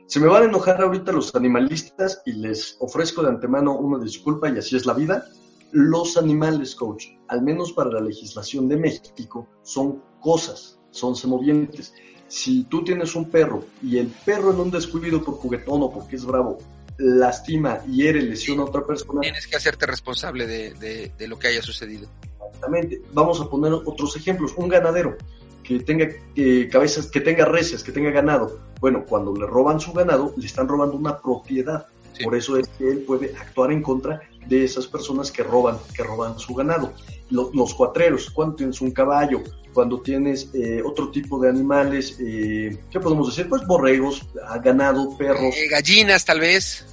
[0.08, 4.50] Se me van a enojar ahorita los animalistas y les ofrezco de antemano una disculpa
[4.50, 5.26] y así es la vida.
[5.72, 11.94] Los animales, coach, al menos para la legislación de México, son cosas, son semovientes
[12.34, 16.16] si tú tienes un perro y el perro en un descuido por juguetón o porque
[16.16, 16.58] es bravo
[16.98, 19.22] lastima, hiere, lesiona a otra persona.
[19.22, 22.10] Tienes que hacerte responsable de, lo que haya sucedido.
[22.48, 23.04] Exactamente.
[23.14, 24.54] Vamos a poner otros ejemplos.
[24.58, 25.16] Un ganadero
[25.64, 28.60] que tenga eh, cabezas, que tenga reses, que tenga ganado.
[28.80, 31.86] Bueno, cuando le roban su ganado, le están robando una propiedad.
[32.24, 36.02] Por eso es que él puede actuar en contra de esas personas que roban, que
[36.02, 36.94] roban su ganado.
[37.30, 39.44] Los, los cuatreros, cuando tienes un caballo
[39.74, 43.50] cuando tienes eh, otro tipo de animales, eh, ¿qué podemos decir?
[43.50, 44.22] Pues borregos,
[44.64, 45.56] ganado, perros.
[45.56, 46.86] Eh, gallinas tal vez.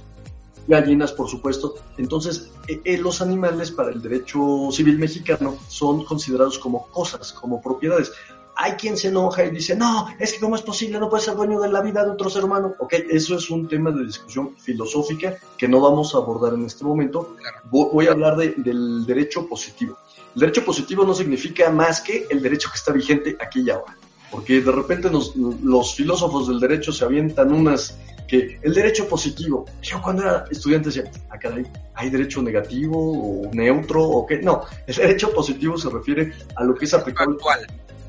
[0.67, 1.75] Gallinas, por supuesto.
[1.97, 2.51] Entonces,
[2.85, 8.11] los animales para el derecho civil mexicano son considerados como cosas, como propiedades.
[8.55, 11.35] Hay quien se enoja y dice, no, es que cómo es posible, no puede ser
[11.35, 12.75] dueño de la vida de otro ser humano.
[12.79, 16.83] Ok, eso es un tema de discusión filosófica que no vamos a abordar en este
[16.83, 17.35] momento.
[17.71, 19.97] Voy a hablar del derecho positivo.
[20.35, 23.97] El derecho positivo no significa más que el derecho que está vigente aquí y ahora.
[24.31, 27.97] Porque de repente los filósofos del derecho se avientan unas
[28.31, 33.53] que el derecho positivo, yo cuando era estudiante decía, ah, caray, ¿hay derecho negativo o
[33.53, 34.37] neutro o qué?
[34.37, 37.37] No, el derecho positivo se refiere a lo que es aplicable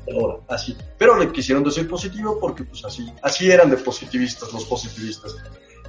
[0.09, 0.77] ahora, así.
[0.97, 5.35] Pero le quisieron decir positivo porque pues así, así eran de positivistas los positivistas.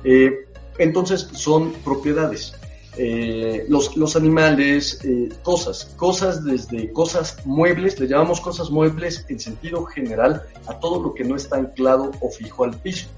[0.02, 2.54] Eh, entonces son propiedades.
[2.96, 9.40] Eh, los, los, animales, eh, cosas, cosas desde cosas muebles, le llamamos cosas muebles en
[9.40, 13.08] sentido general a todo lo que no está anclado o fijo al piso.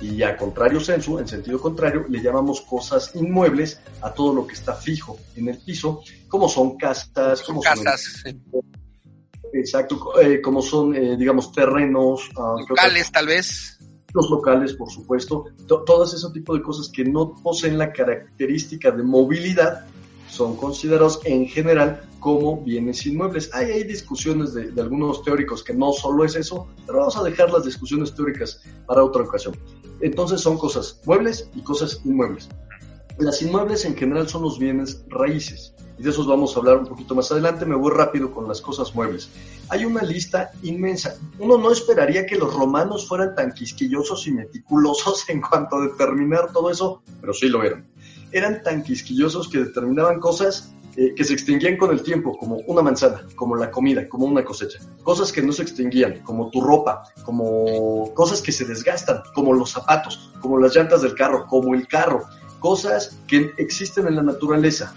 [0.00, 4.54] Y a contrario sensu, en sentido contrario, le llamamos cosas inmuebles a todo lo que
[4.54, 8.24] está fijo en el piso, como son casas, como casas,
[9.52, 13.78] exacto, eh, como son, digamos, terrenos, ah, locales tal vez
[14.14, 19.02] los locales, por supuesto, todas ese tipo de cosas que no poseen la característica de
[19.02, 19.86] movilidad
[20.28, 23.50] son considerados en general como bienes inmuebles.
[23.52, 27.50] Hay, hay discusiones de, algunos teóricos que no solo es eso, pero vamos a dejar
[27.50, 29.54] las discusiones teóricas para otra ocasión.
[30.00, 32.48] Entonces son cosas muebles y cosas inmuebles.
[33.22, 36.86] Las inmuebles en general son los bienes raíces y de esos vamos a hablar un
[36.88, 37.64] poquito más adelante.
[37.64, 39.30] Me voy rápido con las cosas muebles.
[39.68, 41.14] Hay una lista inmensa.
[41.38, 46.52] Uno no esperaría que los romanos fueran tan quisquillosos y meticulosos en cuanto a determinar
[46.52, 47.86] todo eso, pero sí lo eran.
[48.32, 52.82] Eran tan quisquillosos que determinaban cosas eh, que se extinguían con el tiempo, como una
[52.82, 54.78] manzana, como la comida, como una cosecha.
[55.02, 59.70] Cosas que no se extinguían, como tu ropa, como cosas que se desgastan, como los
[59.70, 62.24] zapatos, como las llantas del carro, como el carro.
[62.62, 64.94] Cosas que existen en la naturaleza,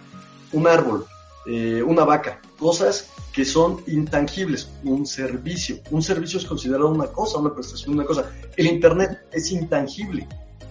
[0.54, 1.06] un árbol,
[1.48, 5.80] eh, una vaca, cosas que son intangibles, un servicio.
[5.92, 8.32] Un servicio es considerado una cosa, una prestación, una cosa.
[8.56, 10.28] El Internet es intangible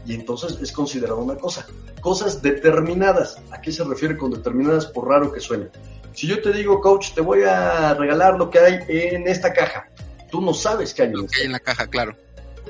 [0.06, 1.66] y entonces es considerado una cosa.
[2.00, 3.38] Cosas determinadas.
[3.50, 5.68] ¿A qué se refiere con determinadas por raro que suene?
[6.14, 9.88] Si yo te digo, coach, te voy a regalar lo que hay en esta caja,
[10.30, 12.16] tú no sabes qué hay en, hay en la caja, claro.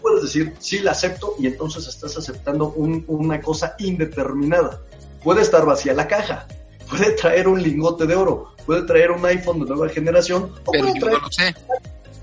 [0.04, 4.82] Puedes decir, sí, la acepto y entonces estás aceptando una cosa indeterminada.
[5.22, 6.46] Puede estar vacía la caja,
[6.90, 10.88] puede traer un lingote de oro, puede traer un iPhone de nueva generación, o Pero
[10.88, 11.14] puede traer...
[11.14, 11.54] no lo sé.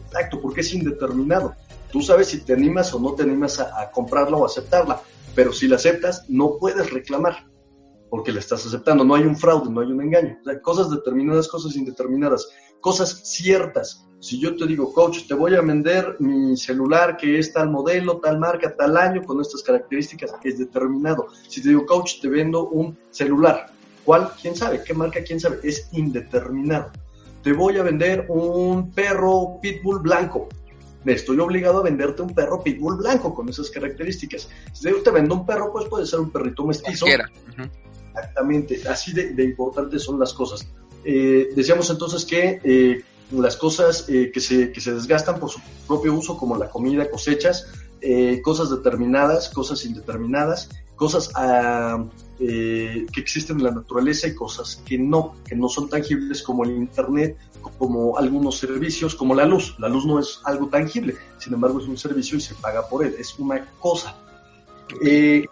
[0.06, 1.56] Exacto, porque es indeterminado.
[1.92, 5.02] Tú sabes si te animas o no te animas a, comprarla o aceptarla,
[5.34, 7.48] pero si la aceptas, no puedes reclamar,
[8.12, 9.04] porque la estás aceptando.
[9.04, 10.38] No hay un fraude, no hay un engaño.
[10.62, 12.48] cosas determinadas, cosas indeterminadas,
[12.80, 14.06] cosas ciertas.
[14.22, 18.20] Si yo te digo, coach, te voy a vender mi celular que es tal modelo,
[18.20, 21.28] tal marca, tal año, con estas características, es determinado.
[21.50, 24.32] Si te digo, coach, te vendo un celular, ¿Cuál?
[24.42, 24.84] ¿Quién sabe?
[24.84, 25.24] ¿Qué marca?
[25.24, 25.60] ¿Quién sabe?
[25.64, 26.92] Es indeterminado.
[27.44, 30.50] Te voy a vender un perro pitbull blanco.
[31.04, 34.50] Me estoy obligado a venderte un perro pitbull blanco con esas características.
[34.74, 37.06] Si yo te vendo un perro, pues puede ser un perrito mestizo.
[38.14, 38.82] Exactamente.
[38.88, 40.68] Así de, importantes son las cosas.
[41.04, 43.02] Eh, decíamos entonces que eh,
[43.32, 47.10] las cosas eh, que, se, que se desgastan por su propio uso, como la comida,
[47.10, 47.68] cosechas,
[48.44, 50.70] cosas determinadas, cosas indeterminadas,
[51.02, 52.06] cosas ah,
[52.40, 56.64] eh, que existen en la naturaleza y cosas que no, que no son tangibles como
[56.64, 57.40] el Internet,
[57.80, 59.74] como algunos servicios, como la luz.
[59.80, 63.04] La luz no es algo tangible, sin embargo es un servicio y se paga por
[63.04, 64.16] él, es una cosa.
[65.04, 65.46] Eh,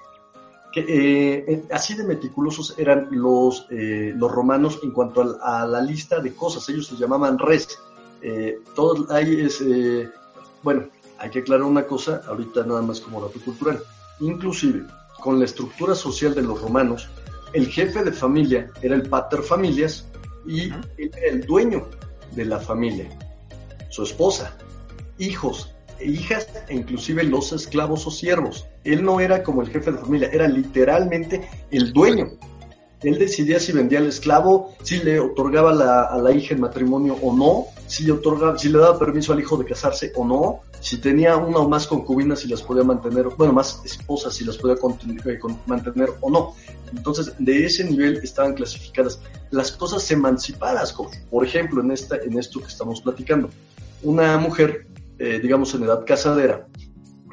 [0.76, 6.68] eh, así de meticulosos eran los, los romanos en cuanto a, la lista de cosas,
[6.70, 7.80] ellos se llamaban res.
[8.76, 9.64] todo ahí es,
[10.64, 10.88] bueno,
[11.20, 13.80] hay que aclarar una cosa, ahorita nada más como dato cultural.
[14.20, 14.86] Inclusive,
[15.22, 17.10] con la estructura social de los romanos,
[17.54, 20.08] el jefe de familia era el pater familias
[20.46, 21.88] y era el dueño
[22.36, 23.10] de la familia,
[23.90, 24.56] su esposa,
[25.18, 28.68] hijos hijas e inclusive los esclavos o siervos.
[28.84, 32.32] Él no era como el jefe de familia, era literalmente el dueño.
[33.02, 37.34] Él decidía si vendía al esclavo, si le otorgaba a la hija en matrimonio o
[37.34, 41.38] no, si, otorgaba, si le daba permiso al hijo de casarse o no, si tenía
[41.38, 45.40] una o más concubinas, si las podía mantener, bueno, más esposas, si las podía eh,
[45.66, 46.56] mantener o no.
[46.96, 49.20] Entonces, de ese nivel estaban clasificadas
[49.50, 50.94] las cosas emancipadas,
[51.30, 53.50] por ejemplo, en, esta, en esto que estamos platicando.
[54.04, 54.86] Una mujer,
[55.20, 56.68] eh, digamos, en edad casadera,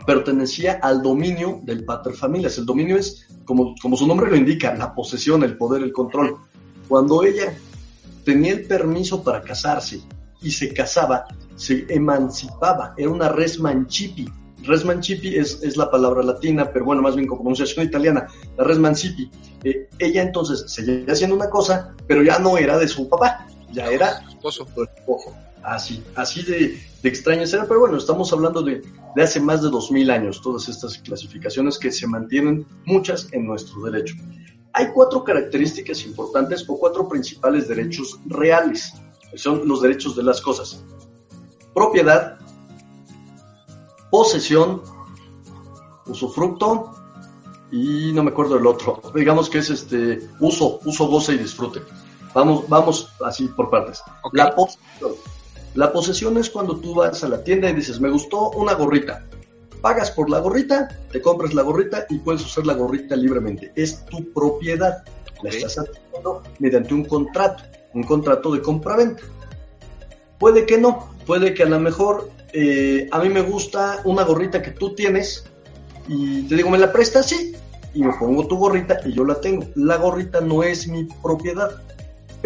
[0.06, 2.58] pertenecía al dominio del pater familias.
[2.58, 6.36] El dominio es, como, como su nombre lo indica, la posesión, el poder, el control.
[6.88, 7.56] Cuando ella
[8.24, 10.00] tenía el permiso para casarse
[10.40, 11.26] y se casaba,
[11.56, 14.28] se emancipaba, era una res mancipi.
[14.62, 18.26] Res mancipi es, es la palabra latina, pero bueno, más bien con pronunciación italiana,
[18.56, 19.30] la res mancipi.
[19.64, 23.86] Eh, ella entonces seguía haciendo una cosa, pero ya no era de su papá, ya
[23.86, 24.66] era Su esposo.
[24.74, 25.34] su esposo.
[25.66, 28.84] Así, así de, de extrañas era, pero bueno, estamos hablando de,
[29.16, 33.82] de hace más de 2000 años, todas estas clasificaciones que se mantienen, muchas en nuestro
[33.82, 34.14] derecho.
[34.72, 38.92] Hay cuatro características importantes o cuatro principales derechos reales,
[39.28, 40.84] que son los derechos de las cosas.
[41.74, 42.38] Propiedad,
[44.08, 44.82] posesión,
[46.06, 46.92] usufructo
[47.72, 49.02] y no me acuerdo del otro.
[49.16, 51.82] Digamos que es este uso, uso, goce y disfrute.
[52.32, 54.00] Vamos, vamos así por partes.
[54.32, 55.12] La posesión.
[55.76, 59.26] La posesión es cuando tú vas a la tienda y dices, me gustó una gorrita.
[59.82, 63.72] Pagas por la gorrita, te compras la gorrita y puedes usar la gorrita libremente.
[63.76, 65.04] Es tu propiedad.
[65.42, 67.62] La estás adquiriendo mediante un contrato,
[67.92, 69.22] un contrato de compraventa.
[70.38, 74.62] Puede que no, puede que a lo mejor eh, a mí me gusta una gorrita
[74.62, 75.44] que tú tienes
[76.08, 77.26] y te digo, ¿me la prestas?
[77.26, 77.54] Sí.
[77.92, 79.66] Y me pongo tu gorrita y yo la tengo.
[79.74, 81.82] La gorrita no es mi propiedad,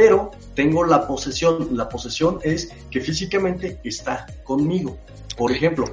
[0.01, 1.77] pero tengo la posesión.
[1.77, 4.97] La posesión es que físicamente está conmigo.
[5.37, 5.85] Por ejemplo,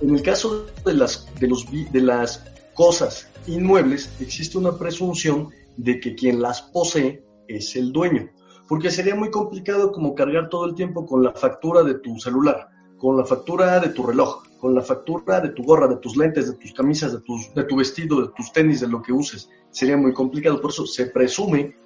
[0.00, 2.42] en el caso de las, de, los, de las
[2.72, 8.30] cosas inmuebles, existe una presunción de que quien las posee es el dueño.
[8.68, 12.70] Porque sería muy complicado como cargar todo el tiempo con la factura de tu celular,
[12.96, 16.46] con la factura de tu reloj, con la factura de tu gorra, de tus lentes,
[16.46, 19.50] de tus camisas, de, tus, de tu vestido, de tus tenis, de lo que uses.
[19.72, 20.58] Sería muy complicado.
[20.58, 21.81] Por eso se presume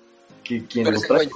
[0.47, 1.29] que quien lo trae.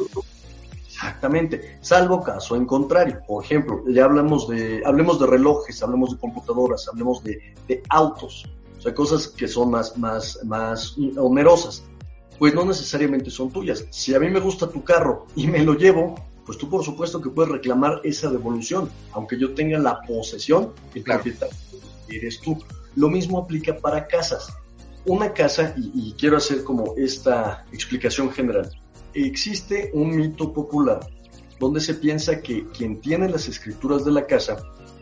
[0.86, 3.20] Exactamente, salvo caso en contrario.
[3.26, 8.44] Por ejemplo, ya hablamos de, hablemos de relojes, hablemos de computadoras, hablemos de, de autos,
[8.78, 11.84] o sea, cosas que son más, más, más onerosas.
[12.38, 13.84] Pues no necesariamente son tuyas.
[13.90, 16.14] Si a mí me gusta tu carro y me lo llevo,
[16.46, 21.02] pues tú por supuesto que puedes reclamar esa devolución, aunque yo tenga la posesión, el
[21.04, 21.22] Claro.
[21.22, 21.56] propietario
[22.08, 22.58] eres tú.
[22.96, 24.52] Lo mismo aplica para casas.
[25.06, 28.70] Una casa, y, y quiero hacer como esta explicación general,
[29.14, 31.00] existe un mito popular
[31.58, 34.56] donde se piensa que quien tiene las escrituras de la casa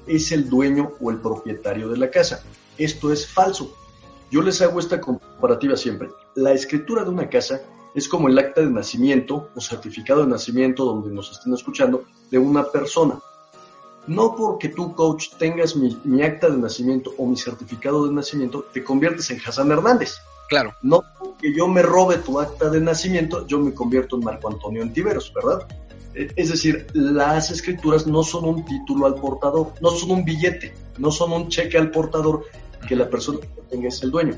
[0.07, 2.43] es el dueño o el propietario de la casa.
[2.77, 3.73] Esto es falso.
[4.31, 6.09] Yo les hago esta comparativa siempre.
[6.35, 7.63] La escritura de una casa
[7.95, 12.39] es como el acta de nacimiento o certificado de nacimiento donde nos estén escuchando de
[12.39, 13.19] una persona.
[14.07, 18.65] No porque tú, coach, tengas mi, mi acta de nacimiento o mi certificado de nacimiento,
[18.73, 20.17] te conviertes en Hassan Hernández.
[20.49, 20.75] Claro.
[20.83, 21.05] No
[21.39, 25.33] porque yo me robe tu acta de nacimiento, yo me convierto en Marco Antonio Antiveros,
[25.33, 25.69] ¿verdad?
[26.15, 30.75] Eh, Es decir, las escrituras no son un título al portador, no son un billete,
[30.99, 32.45] no son un cheque al portador
[32.89, 34.35] que la persona que tenga es el dueño.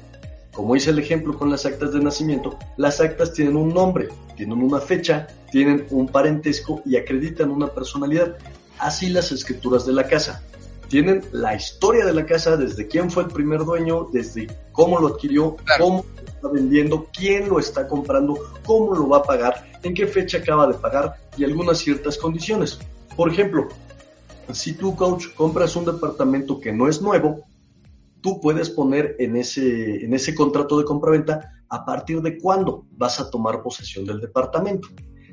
[0.53, 4.63] Como hice el ejemplo con las actas de nacimiento, las actas tienen un nombre, tienen
[4.63, 8.37] una fecha, tienen un parentesco y acreditan una personalidad.
[8.79, 10.43] Así las escrituras de la casa.
[10.91, 15.07] Tienen la historia de la casa, desde quién fue el primer dueño, desde cómo lo
[15.15, 15.85] adquirió, Claro.
[15.85, 18.37] cómo lo está vendiendo, quién lo está comprando,
[18.67, 22.81] cómo lo va a pagar, en qué fecha acaba de pagar y algunas ciertas condiciones.
[23.17, 23.69] Por ejemplo,
[24.53, 27.45] si tú, coach, compras un departamento que no es nuevo,
[28.21, 33.21] tú puedes poner en ese, en ese contrato de compraventa a partir de cuándo vas
[33.21, 34.89] a tomar posesión del departamento.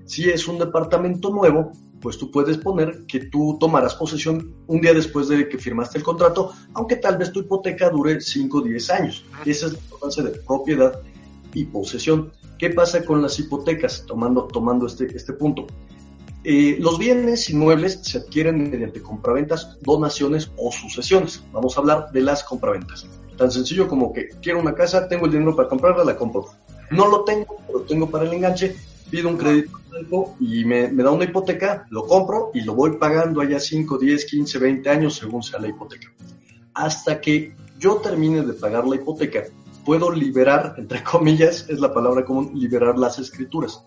[0.08, 4.94] Si es un departamento nuevo, pues tú puedes poner que tú tomarás posesión un día
[4.94, 8.90] después de que firmaste el contrato, aunque tal vez tu hipoteca dure 5 o 10
[8.92, 9.26] años.
[9.46, 11.00] Esa es la importancia de propiedad
[11.54, 12.32] y posesión.
[12.58, 14.06] ¿Qué pasa con las hipotecas?
[14.08, 15.68] Tomando, tomando este, este punto.
[16.44, 21.44] Eh, los bienes inmuebles se adquieren mediante compraventas, donaciones o sucesiones.
[21.52, 23.06] Vamos a hablar de las compraventas.
[23.38, 26.46] Tan sencillo como que quiero una casa, tengo el dinero para comprarla, la compro.
[26.90, 28.76] No lo tengo, pero tengo para el enganche,
[29.10, 33.42] pido un crédito y me, me da una hipoteca, lo compro y lo voy pagando
[33.42, 36.12] allá 5, 10, 15, 20 años según sea la hipoteca.
[36.74, 39.44] Hasta que yo termine de pagar la hipoteca,
[39.86, 43.84] puedo liberar, entre comillas, es la palabra común, liberar las escrituras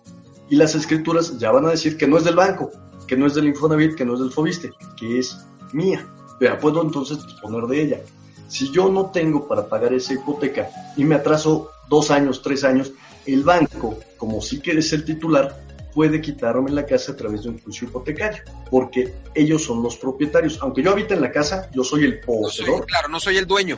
[0.51, 2.71] y las escrituras ya van a decir que no es del banco,
[3.07, 6.05] que no es del Infonavit, que no es del Fobiste, que es mía.
[6.39, 8.01] Pero puedo entonces disponer de ella.
[8.49, 12.91] Si yo no tengo para pagar esa hipoteca y me atraso dos años, tres años,
[13.25, 15.59] el banco, como si quieres el titular,
[15.93, 20.57] puede quitarme la casa a través de un juicio hipotecario, porque ellos son los propietarios.
[20.61, 23.37] Aunque yo habite en la casa, yo soy el No soy- poseedor, claro, no soy
[23.37, 23.77] el dueño.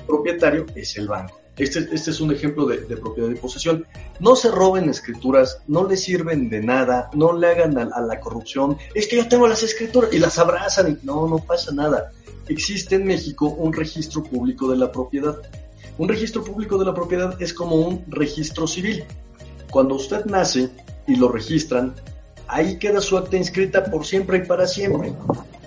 [0.00, 1.38] el propietario es el banco.
[1.56, 3.84] Este, este es un ejemplo de, de propiedad y posesión.
[4.18, 8.18] No se roben escrituras, no le sirven de nada, no le hagan a, a la
[8.18, 8.78] corrupción.
[8.94, 12.12] Es que yo tengo las escrituras y las abrazan y no, no pasa nada.
[12.48, 15.36] Existe en México un registro público de la propiedad.
[16.00, 19.04] Un registro público de la propiedad es como un registro civil.
[19.70, 20.70] Cuando usted nace
[21.06, 21.94] y lo registran,
[22.48, 25.12] ahí queda su acta inscrita por siempre y para siempre.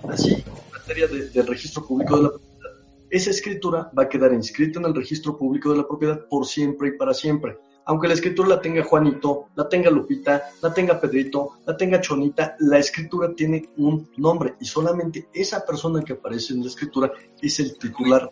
[0.10, 2.72] Así, en materia de- del registro público de la propiedad,
[3.12, 6.88] esa escritura va a quedar inscrita en el registro público de la propiedad por siempre
[6.88, 7.60] y para siempre.
[7.86, 12.56] Aunque la escritura la tenga Juanito, la tenga Lupita, la tenga Pedrito, la tenga Chonita,
[12.58, 17.60] la escritura tiene un nombre y solamente esa persona que aparece en la escritura es
[17.60, 18.32] el titular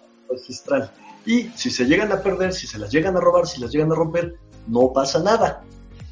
[1.26, 3.92] Y si se llegan a perder, si se las llegan a robar, si las llegan
[3.92, 4.36] a romper,
[4.68, 5.64] no pasa nada.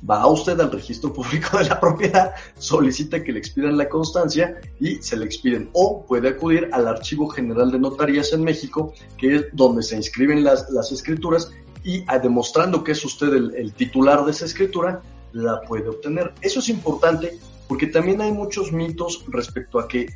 [0.10, 4.96] Va usted al registro público de la propiedad, solicita que le expidan la constancia y
[5.02, 5.70] se le expiden.
[5.74, 10.44] O puede acudir al Archivo General de Notarías en México, que es donde se inscriben
[10.44, 11.52] las, las escrituras
[11.84, 15.02] y a- demostrando que es usted el, el titular de esa escritura,
[15.34, 16.34] la puede obtener.
[16.42, 20.08] Eso es importante porque también hay muchos mitos respecto a que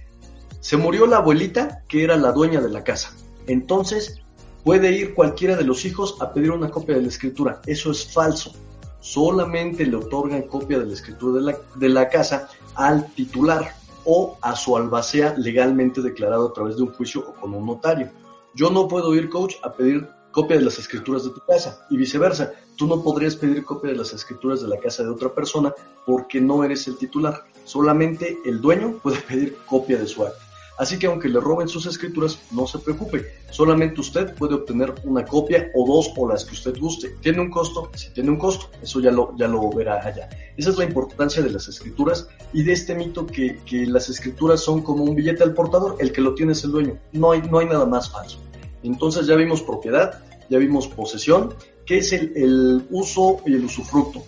[0.62, 3.14] se murió la abuelita que era la dueña de la casa.
[3.48, 4.22] Entonces
[4.64, 7.62] puede ir cualquiera de los hijos a pedir una copia de la escritura.
[7.66, 8.54] Eso es falso.
[9.00, 13.76] Solamente le otorgan copia de la escritura de la, de la casa al titular
[14.06, 18.10] o a su albacea legalmente declarado a través de un juicio o con un notario.
[18.56, 21.98] Yo no puedo ir, coach, a pedir copia de las escrituras de tu casa y
[21.98, 22.54] viceversa.
[22.76, 25.74] Tú no podrías pedir copia de las escrituras de la casa de otra persona
[26.06, 27.44] porque no eres el titular.
[27.66, 30.43] Solamente el dueño puede pedir copia de su acta.
[30.78, 33.28] Así que aunque le roben sus escrituras, no se preocupe.
[33.52, 37.10] Solamente usted puede obtener una copia o dos o las que usted guste.
[37.22, 37.92] ¿Tiene un costo?
[37.94, 38.70] Sí, tiene un costo.
[38.82, 40.30] Eso ya lo, ya lo verá allá.
[40.58, 44.62] Esa es la importancia de las escrituras y de este mito que, que las escrituras
[44.62, 45.96] son como un billete al portador.
[46.00, 46.98] El que lo tiene es el dueño.
[47.12, 48.40] No hay, no hay nada más falso.
[48.82, 51.54] Entonces ya vimos propiedad, ya vimos posesión,
[51.86, 54.24] que es el, el uso y el usufructo.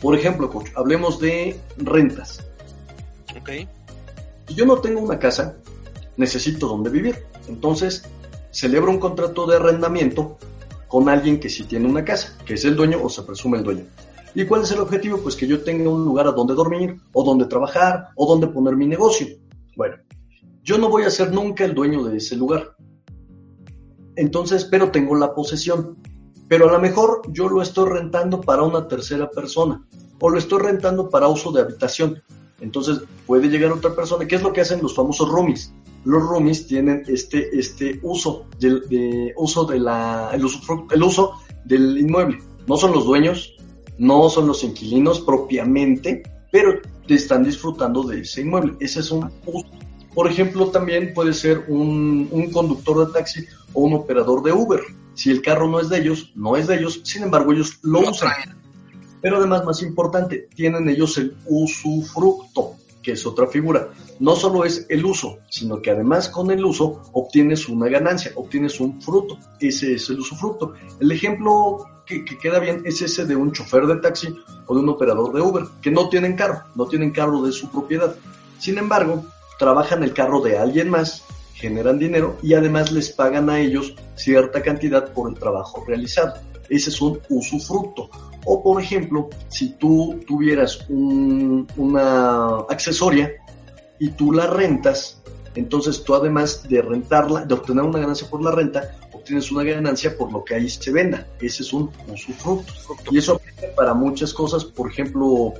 [0.00, 2.44] Por ejemplo, coach, hablemos de rentas.
[3.36, 3.50] Ok.
[4.48, 5.58] Si yo no tengo una casa,
[6.16, 7.16] necesito donde vivir.
[7.48, 8.02] Entonces,
[8.50, 10.38] celebro un contrato de arrendamiento
[10.88, 13.64] con alguien que sí tiene una casa, que es el dueño o se presume el
[13.64, 13.84] dueño.
[14.34, 15.18] ¿Y cuál es el objetivo?
[15.18, 18.74] Pues que yo tenga un lugar a donde dormir, o donde trabajar, o donde poner
[18.74, 19.26] mi negocio.
[19.76, 19.96] Bueno,
[20.62, 22.74] yo no voy a ser nunca el dueño de ese lugar.
[24.16, 25.98] Entonces, pero tengo la posesión.
[26.48, 29.86] Pero a lo mejor yo lo estoy rentando para una tercera persona,
[30.20, 32.22] o lo estoy rentando para uso de habitación.
[32.60, 34.26] Entonces puede llegar otra persona.
[34.26, 35.72] ¿Qué es lo que hacen los famosos roomies?
[36.04, 41.34] Los roomies tienen este, este uso, del de, uso de la, el, uso, el uso
[41.64, 42.38] del inmueble.
[42.66, 43.54] No son los dueños,
[43.98, 48.74] no son los inquilinos propiamente, pero están disfrutando de ese inmueble.
[48.80, 49.68] Ese es un uso.
[50.14, 54.80] Por ejemplo, también puede ser un, un conductor de taxi o un operador de Uber.
[55.14, 58.02] Si el carro no es de ellos, no es de ellos, sin embargo ellos lo
[58.02, 58.57] Lo usan.
[59.20, 63.88] Pero además, más importante, tienen ellos el usufructo, que es otra figura.
[64.20, 68.80] No solo es el uso, sino que además con el uso obtienes una ganancia, obtienes
[68.80, 69.38] un fruto.
[69.60, 70.74] Ese es el usufructo.
[71.00, 74.34] El ejemplo que queda bien es ese de un chofer de taxi
[74.66, 77.70] o de un operador de Uber, que no tienen carro, no tienen carro de su
[77.70, 78.14] propiedad.
[78.58, 79.24] Sin embargo,
[79.58, 84.62] trabajan el carro de alguien más, generan dinero y además les pagan a ellos cierta
[84.62, 86.34] cantidad por el trabajo realizado.
[86.68, 88.08] Ese es un usufructo.
[88.50, 93.30] O por ejemplo, si tú tuvieras un- una accesoria
[93.98, 95.20] y tú la rentas,
[95.54, 100.16] entonces tú además de rentarla, de obtener una ganancia por la renta, obtienes una ganancia
[100.16, 101.26] por lo que ahí se venda.
[101.40, 102.72] Ese es un usufructo.
[103.10, 104.64] Y eso aplica para muchas cosas.
[104.64, 105.52] Por ejemplo,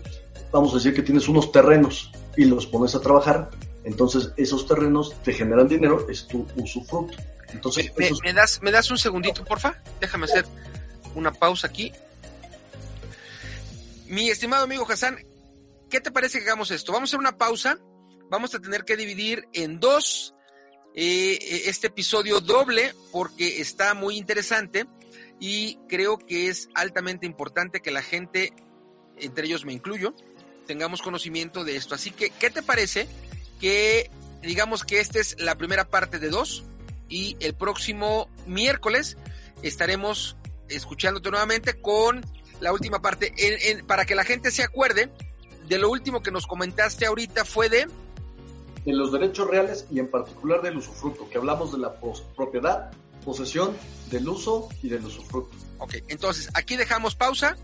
[0.50, 3.50] vamos a decir que tienes unos terrenos y los pones a trabajar,
[3.84, 7.18] entonces esos terrenos te generan dinero, es tu usufructo.
[7.52, 9.74] Entonces, ¿Me, me das, ¿Me das un segundito, porfa?
[10.00, 10.46] Déjame hacer
[11.14, 11.92] una pausa aquí.
[14.08, 15.18] Mi estimado amigo Hassan,
[15.90, 16.92] ¿qué te parece que hagamos esto?
[16.92, 17.78] Vamos a hacer una pausa.
[18.30, 20.34] Vamos a tener que dividir en dos
[20.94, 24.86] eh, este episodio doble porque está muy interesante
[25.38, 28.54] y creo que es altamente importante que la gente,
[29.18, 30.14] entre ellos me incluyo,
[30.66, 31.94] tengamos conocimiento de esto.
[31.94, 33.08] Así que, ¿qué te parece
[33.60, 36.64] que digamos que esta es la primera parte de dos
[37.10, 39.18] y el próximo miércoles
[39.62, 40.38] estaremos
[40.70, 42.24] escuchándote nuevamente con
[42.60, 45.10] la última parte En- en- para que la gente se acuerde
[45.68, 47.86] de lo último que nos comentaste ahorita fue de
[48.84, 51.94] de los derechos reales y en particular del usufructo, que hablamos de la
[52.36, 52.90] propiedad,
[53.22, 53.76] posesión,
[54.10, 55.54] del uso y del usufructo.
[55.78, 57.56] Ok, entonces aquí dejamos pausa.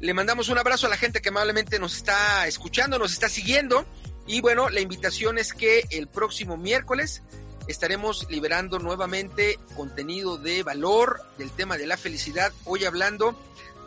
[0.00, 3.84] Le mandamos un abrazo a la gente que amablemente nos está escuchando, nos está siguiendo.
[4.26, 7.22] Y bueno, la invitación es que el próximo miércoles
[7.68, 12.50] estaremos liberando nuevamente contenido de valor del tema de la felicidad.
[12.64, 13.38] Hoy hablando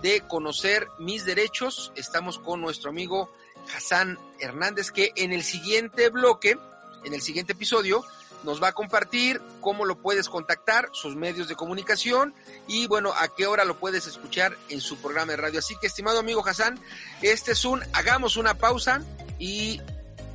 [0.03, 1.91] de conocer mis derechos.
[1.95, 3.33] Estamos con nuestro amigo
[3.75, 6.57] Hassan Hernández, que en el siguiente bloque,
[7.05, 8.03] en el siguiente episodio,
[8.43, 12.33] nos va a compartir cómo lo puedes contactar, sus medios de comunicación
[12.67, 15.59] y bueno, a qué hora lo puedes escuchar en su programa de radio.
[15.59, 16.77] Así que, estimado amigo Hassan,
[17.21, 19.01] este es un, hagamos una pausa
[19.39, 19.79] y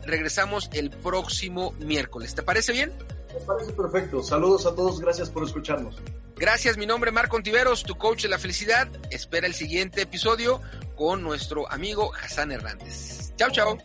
[0.06, 2.34] regresamos el próximo miércoles.
[2.34, 2.90] ¿Te parece bien?
[3.34, 4.22] Me parece perfecto.
[4.22, 5.96] Saludos a todos, gracias por escucharnos.
[6.36, 8.88] Gracias, mi nombre es Marco Ontiveros, tu coach de la felicidad.
[9.10, 10.60] Espera el siguiente episodio
[10.96, 13.34] con nuestro amigo Hassan Hernández.
[13.36, 13.78] Chao, chao.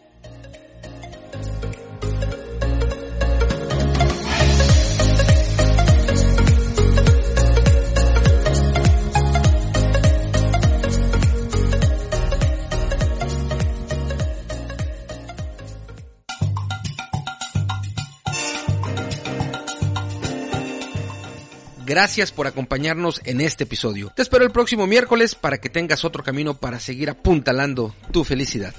[21.93, 24.09] Gracias por acompañarnos en este episodio.
[24.15, 28.73] Te espero el próximo miércoles para que tengas otro camino para seguir apuntalando tu felicidad.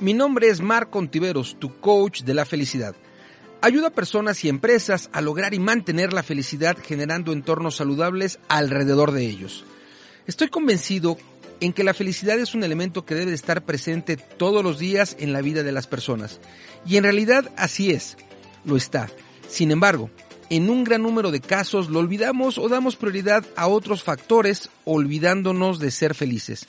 [0.02, 2.96] Mi nombre es Marco Ontiveros, tu coach de la felicidad.
[3.62, 9.12] Ayuda a personas y empresas a lograr y mantener la felicidad generando entornos saludables alrededor
[9.12, 9.64] de ellos.
[10.26, 11.18] Estoy convencido
[11.62, 15.16] en que la felicidad es un elemento que debe de estar presente todos los días
[15.20, 16.42] en la vida de las personas.
[16.86, 18.18] Y en realidad así es,
[18.66, 19.10] lo está.
[19.48, 20.10] Sin embargo,
[20.50, 25.80] en un gran número de casos lo olvidamos o damos prioridad a otros factores olvidándonos
[25.80, 26.66] de ser felices.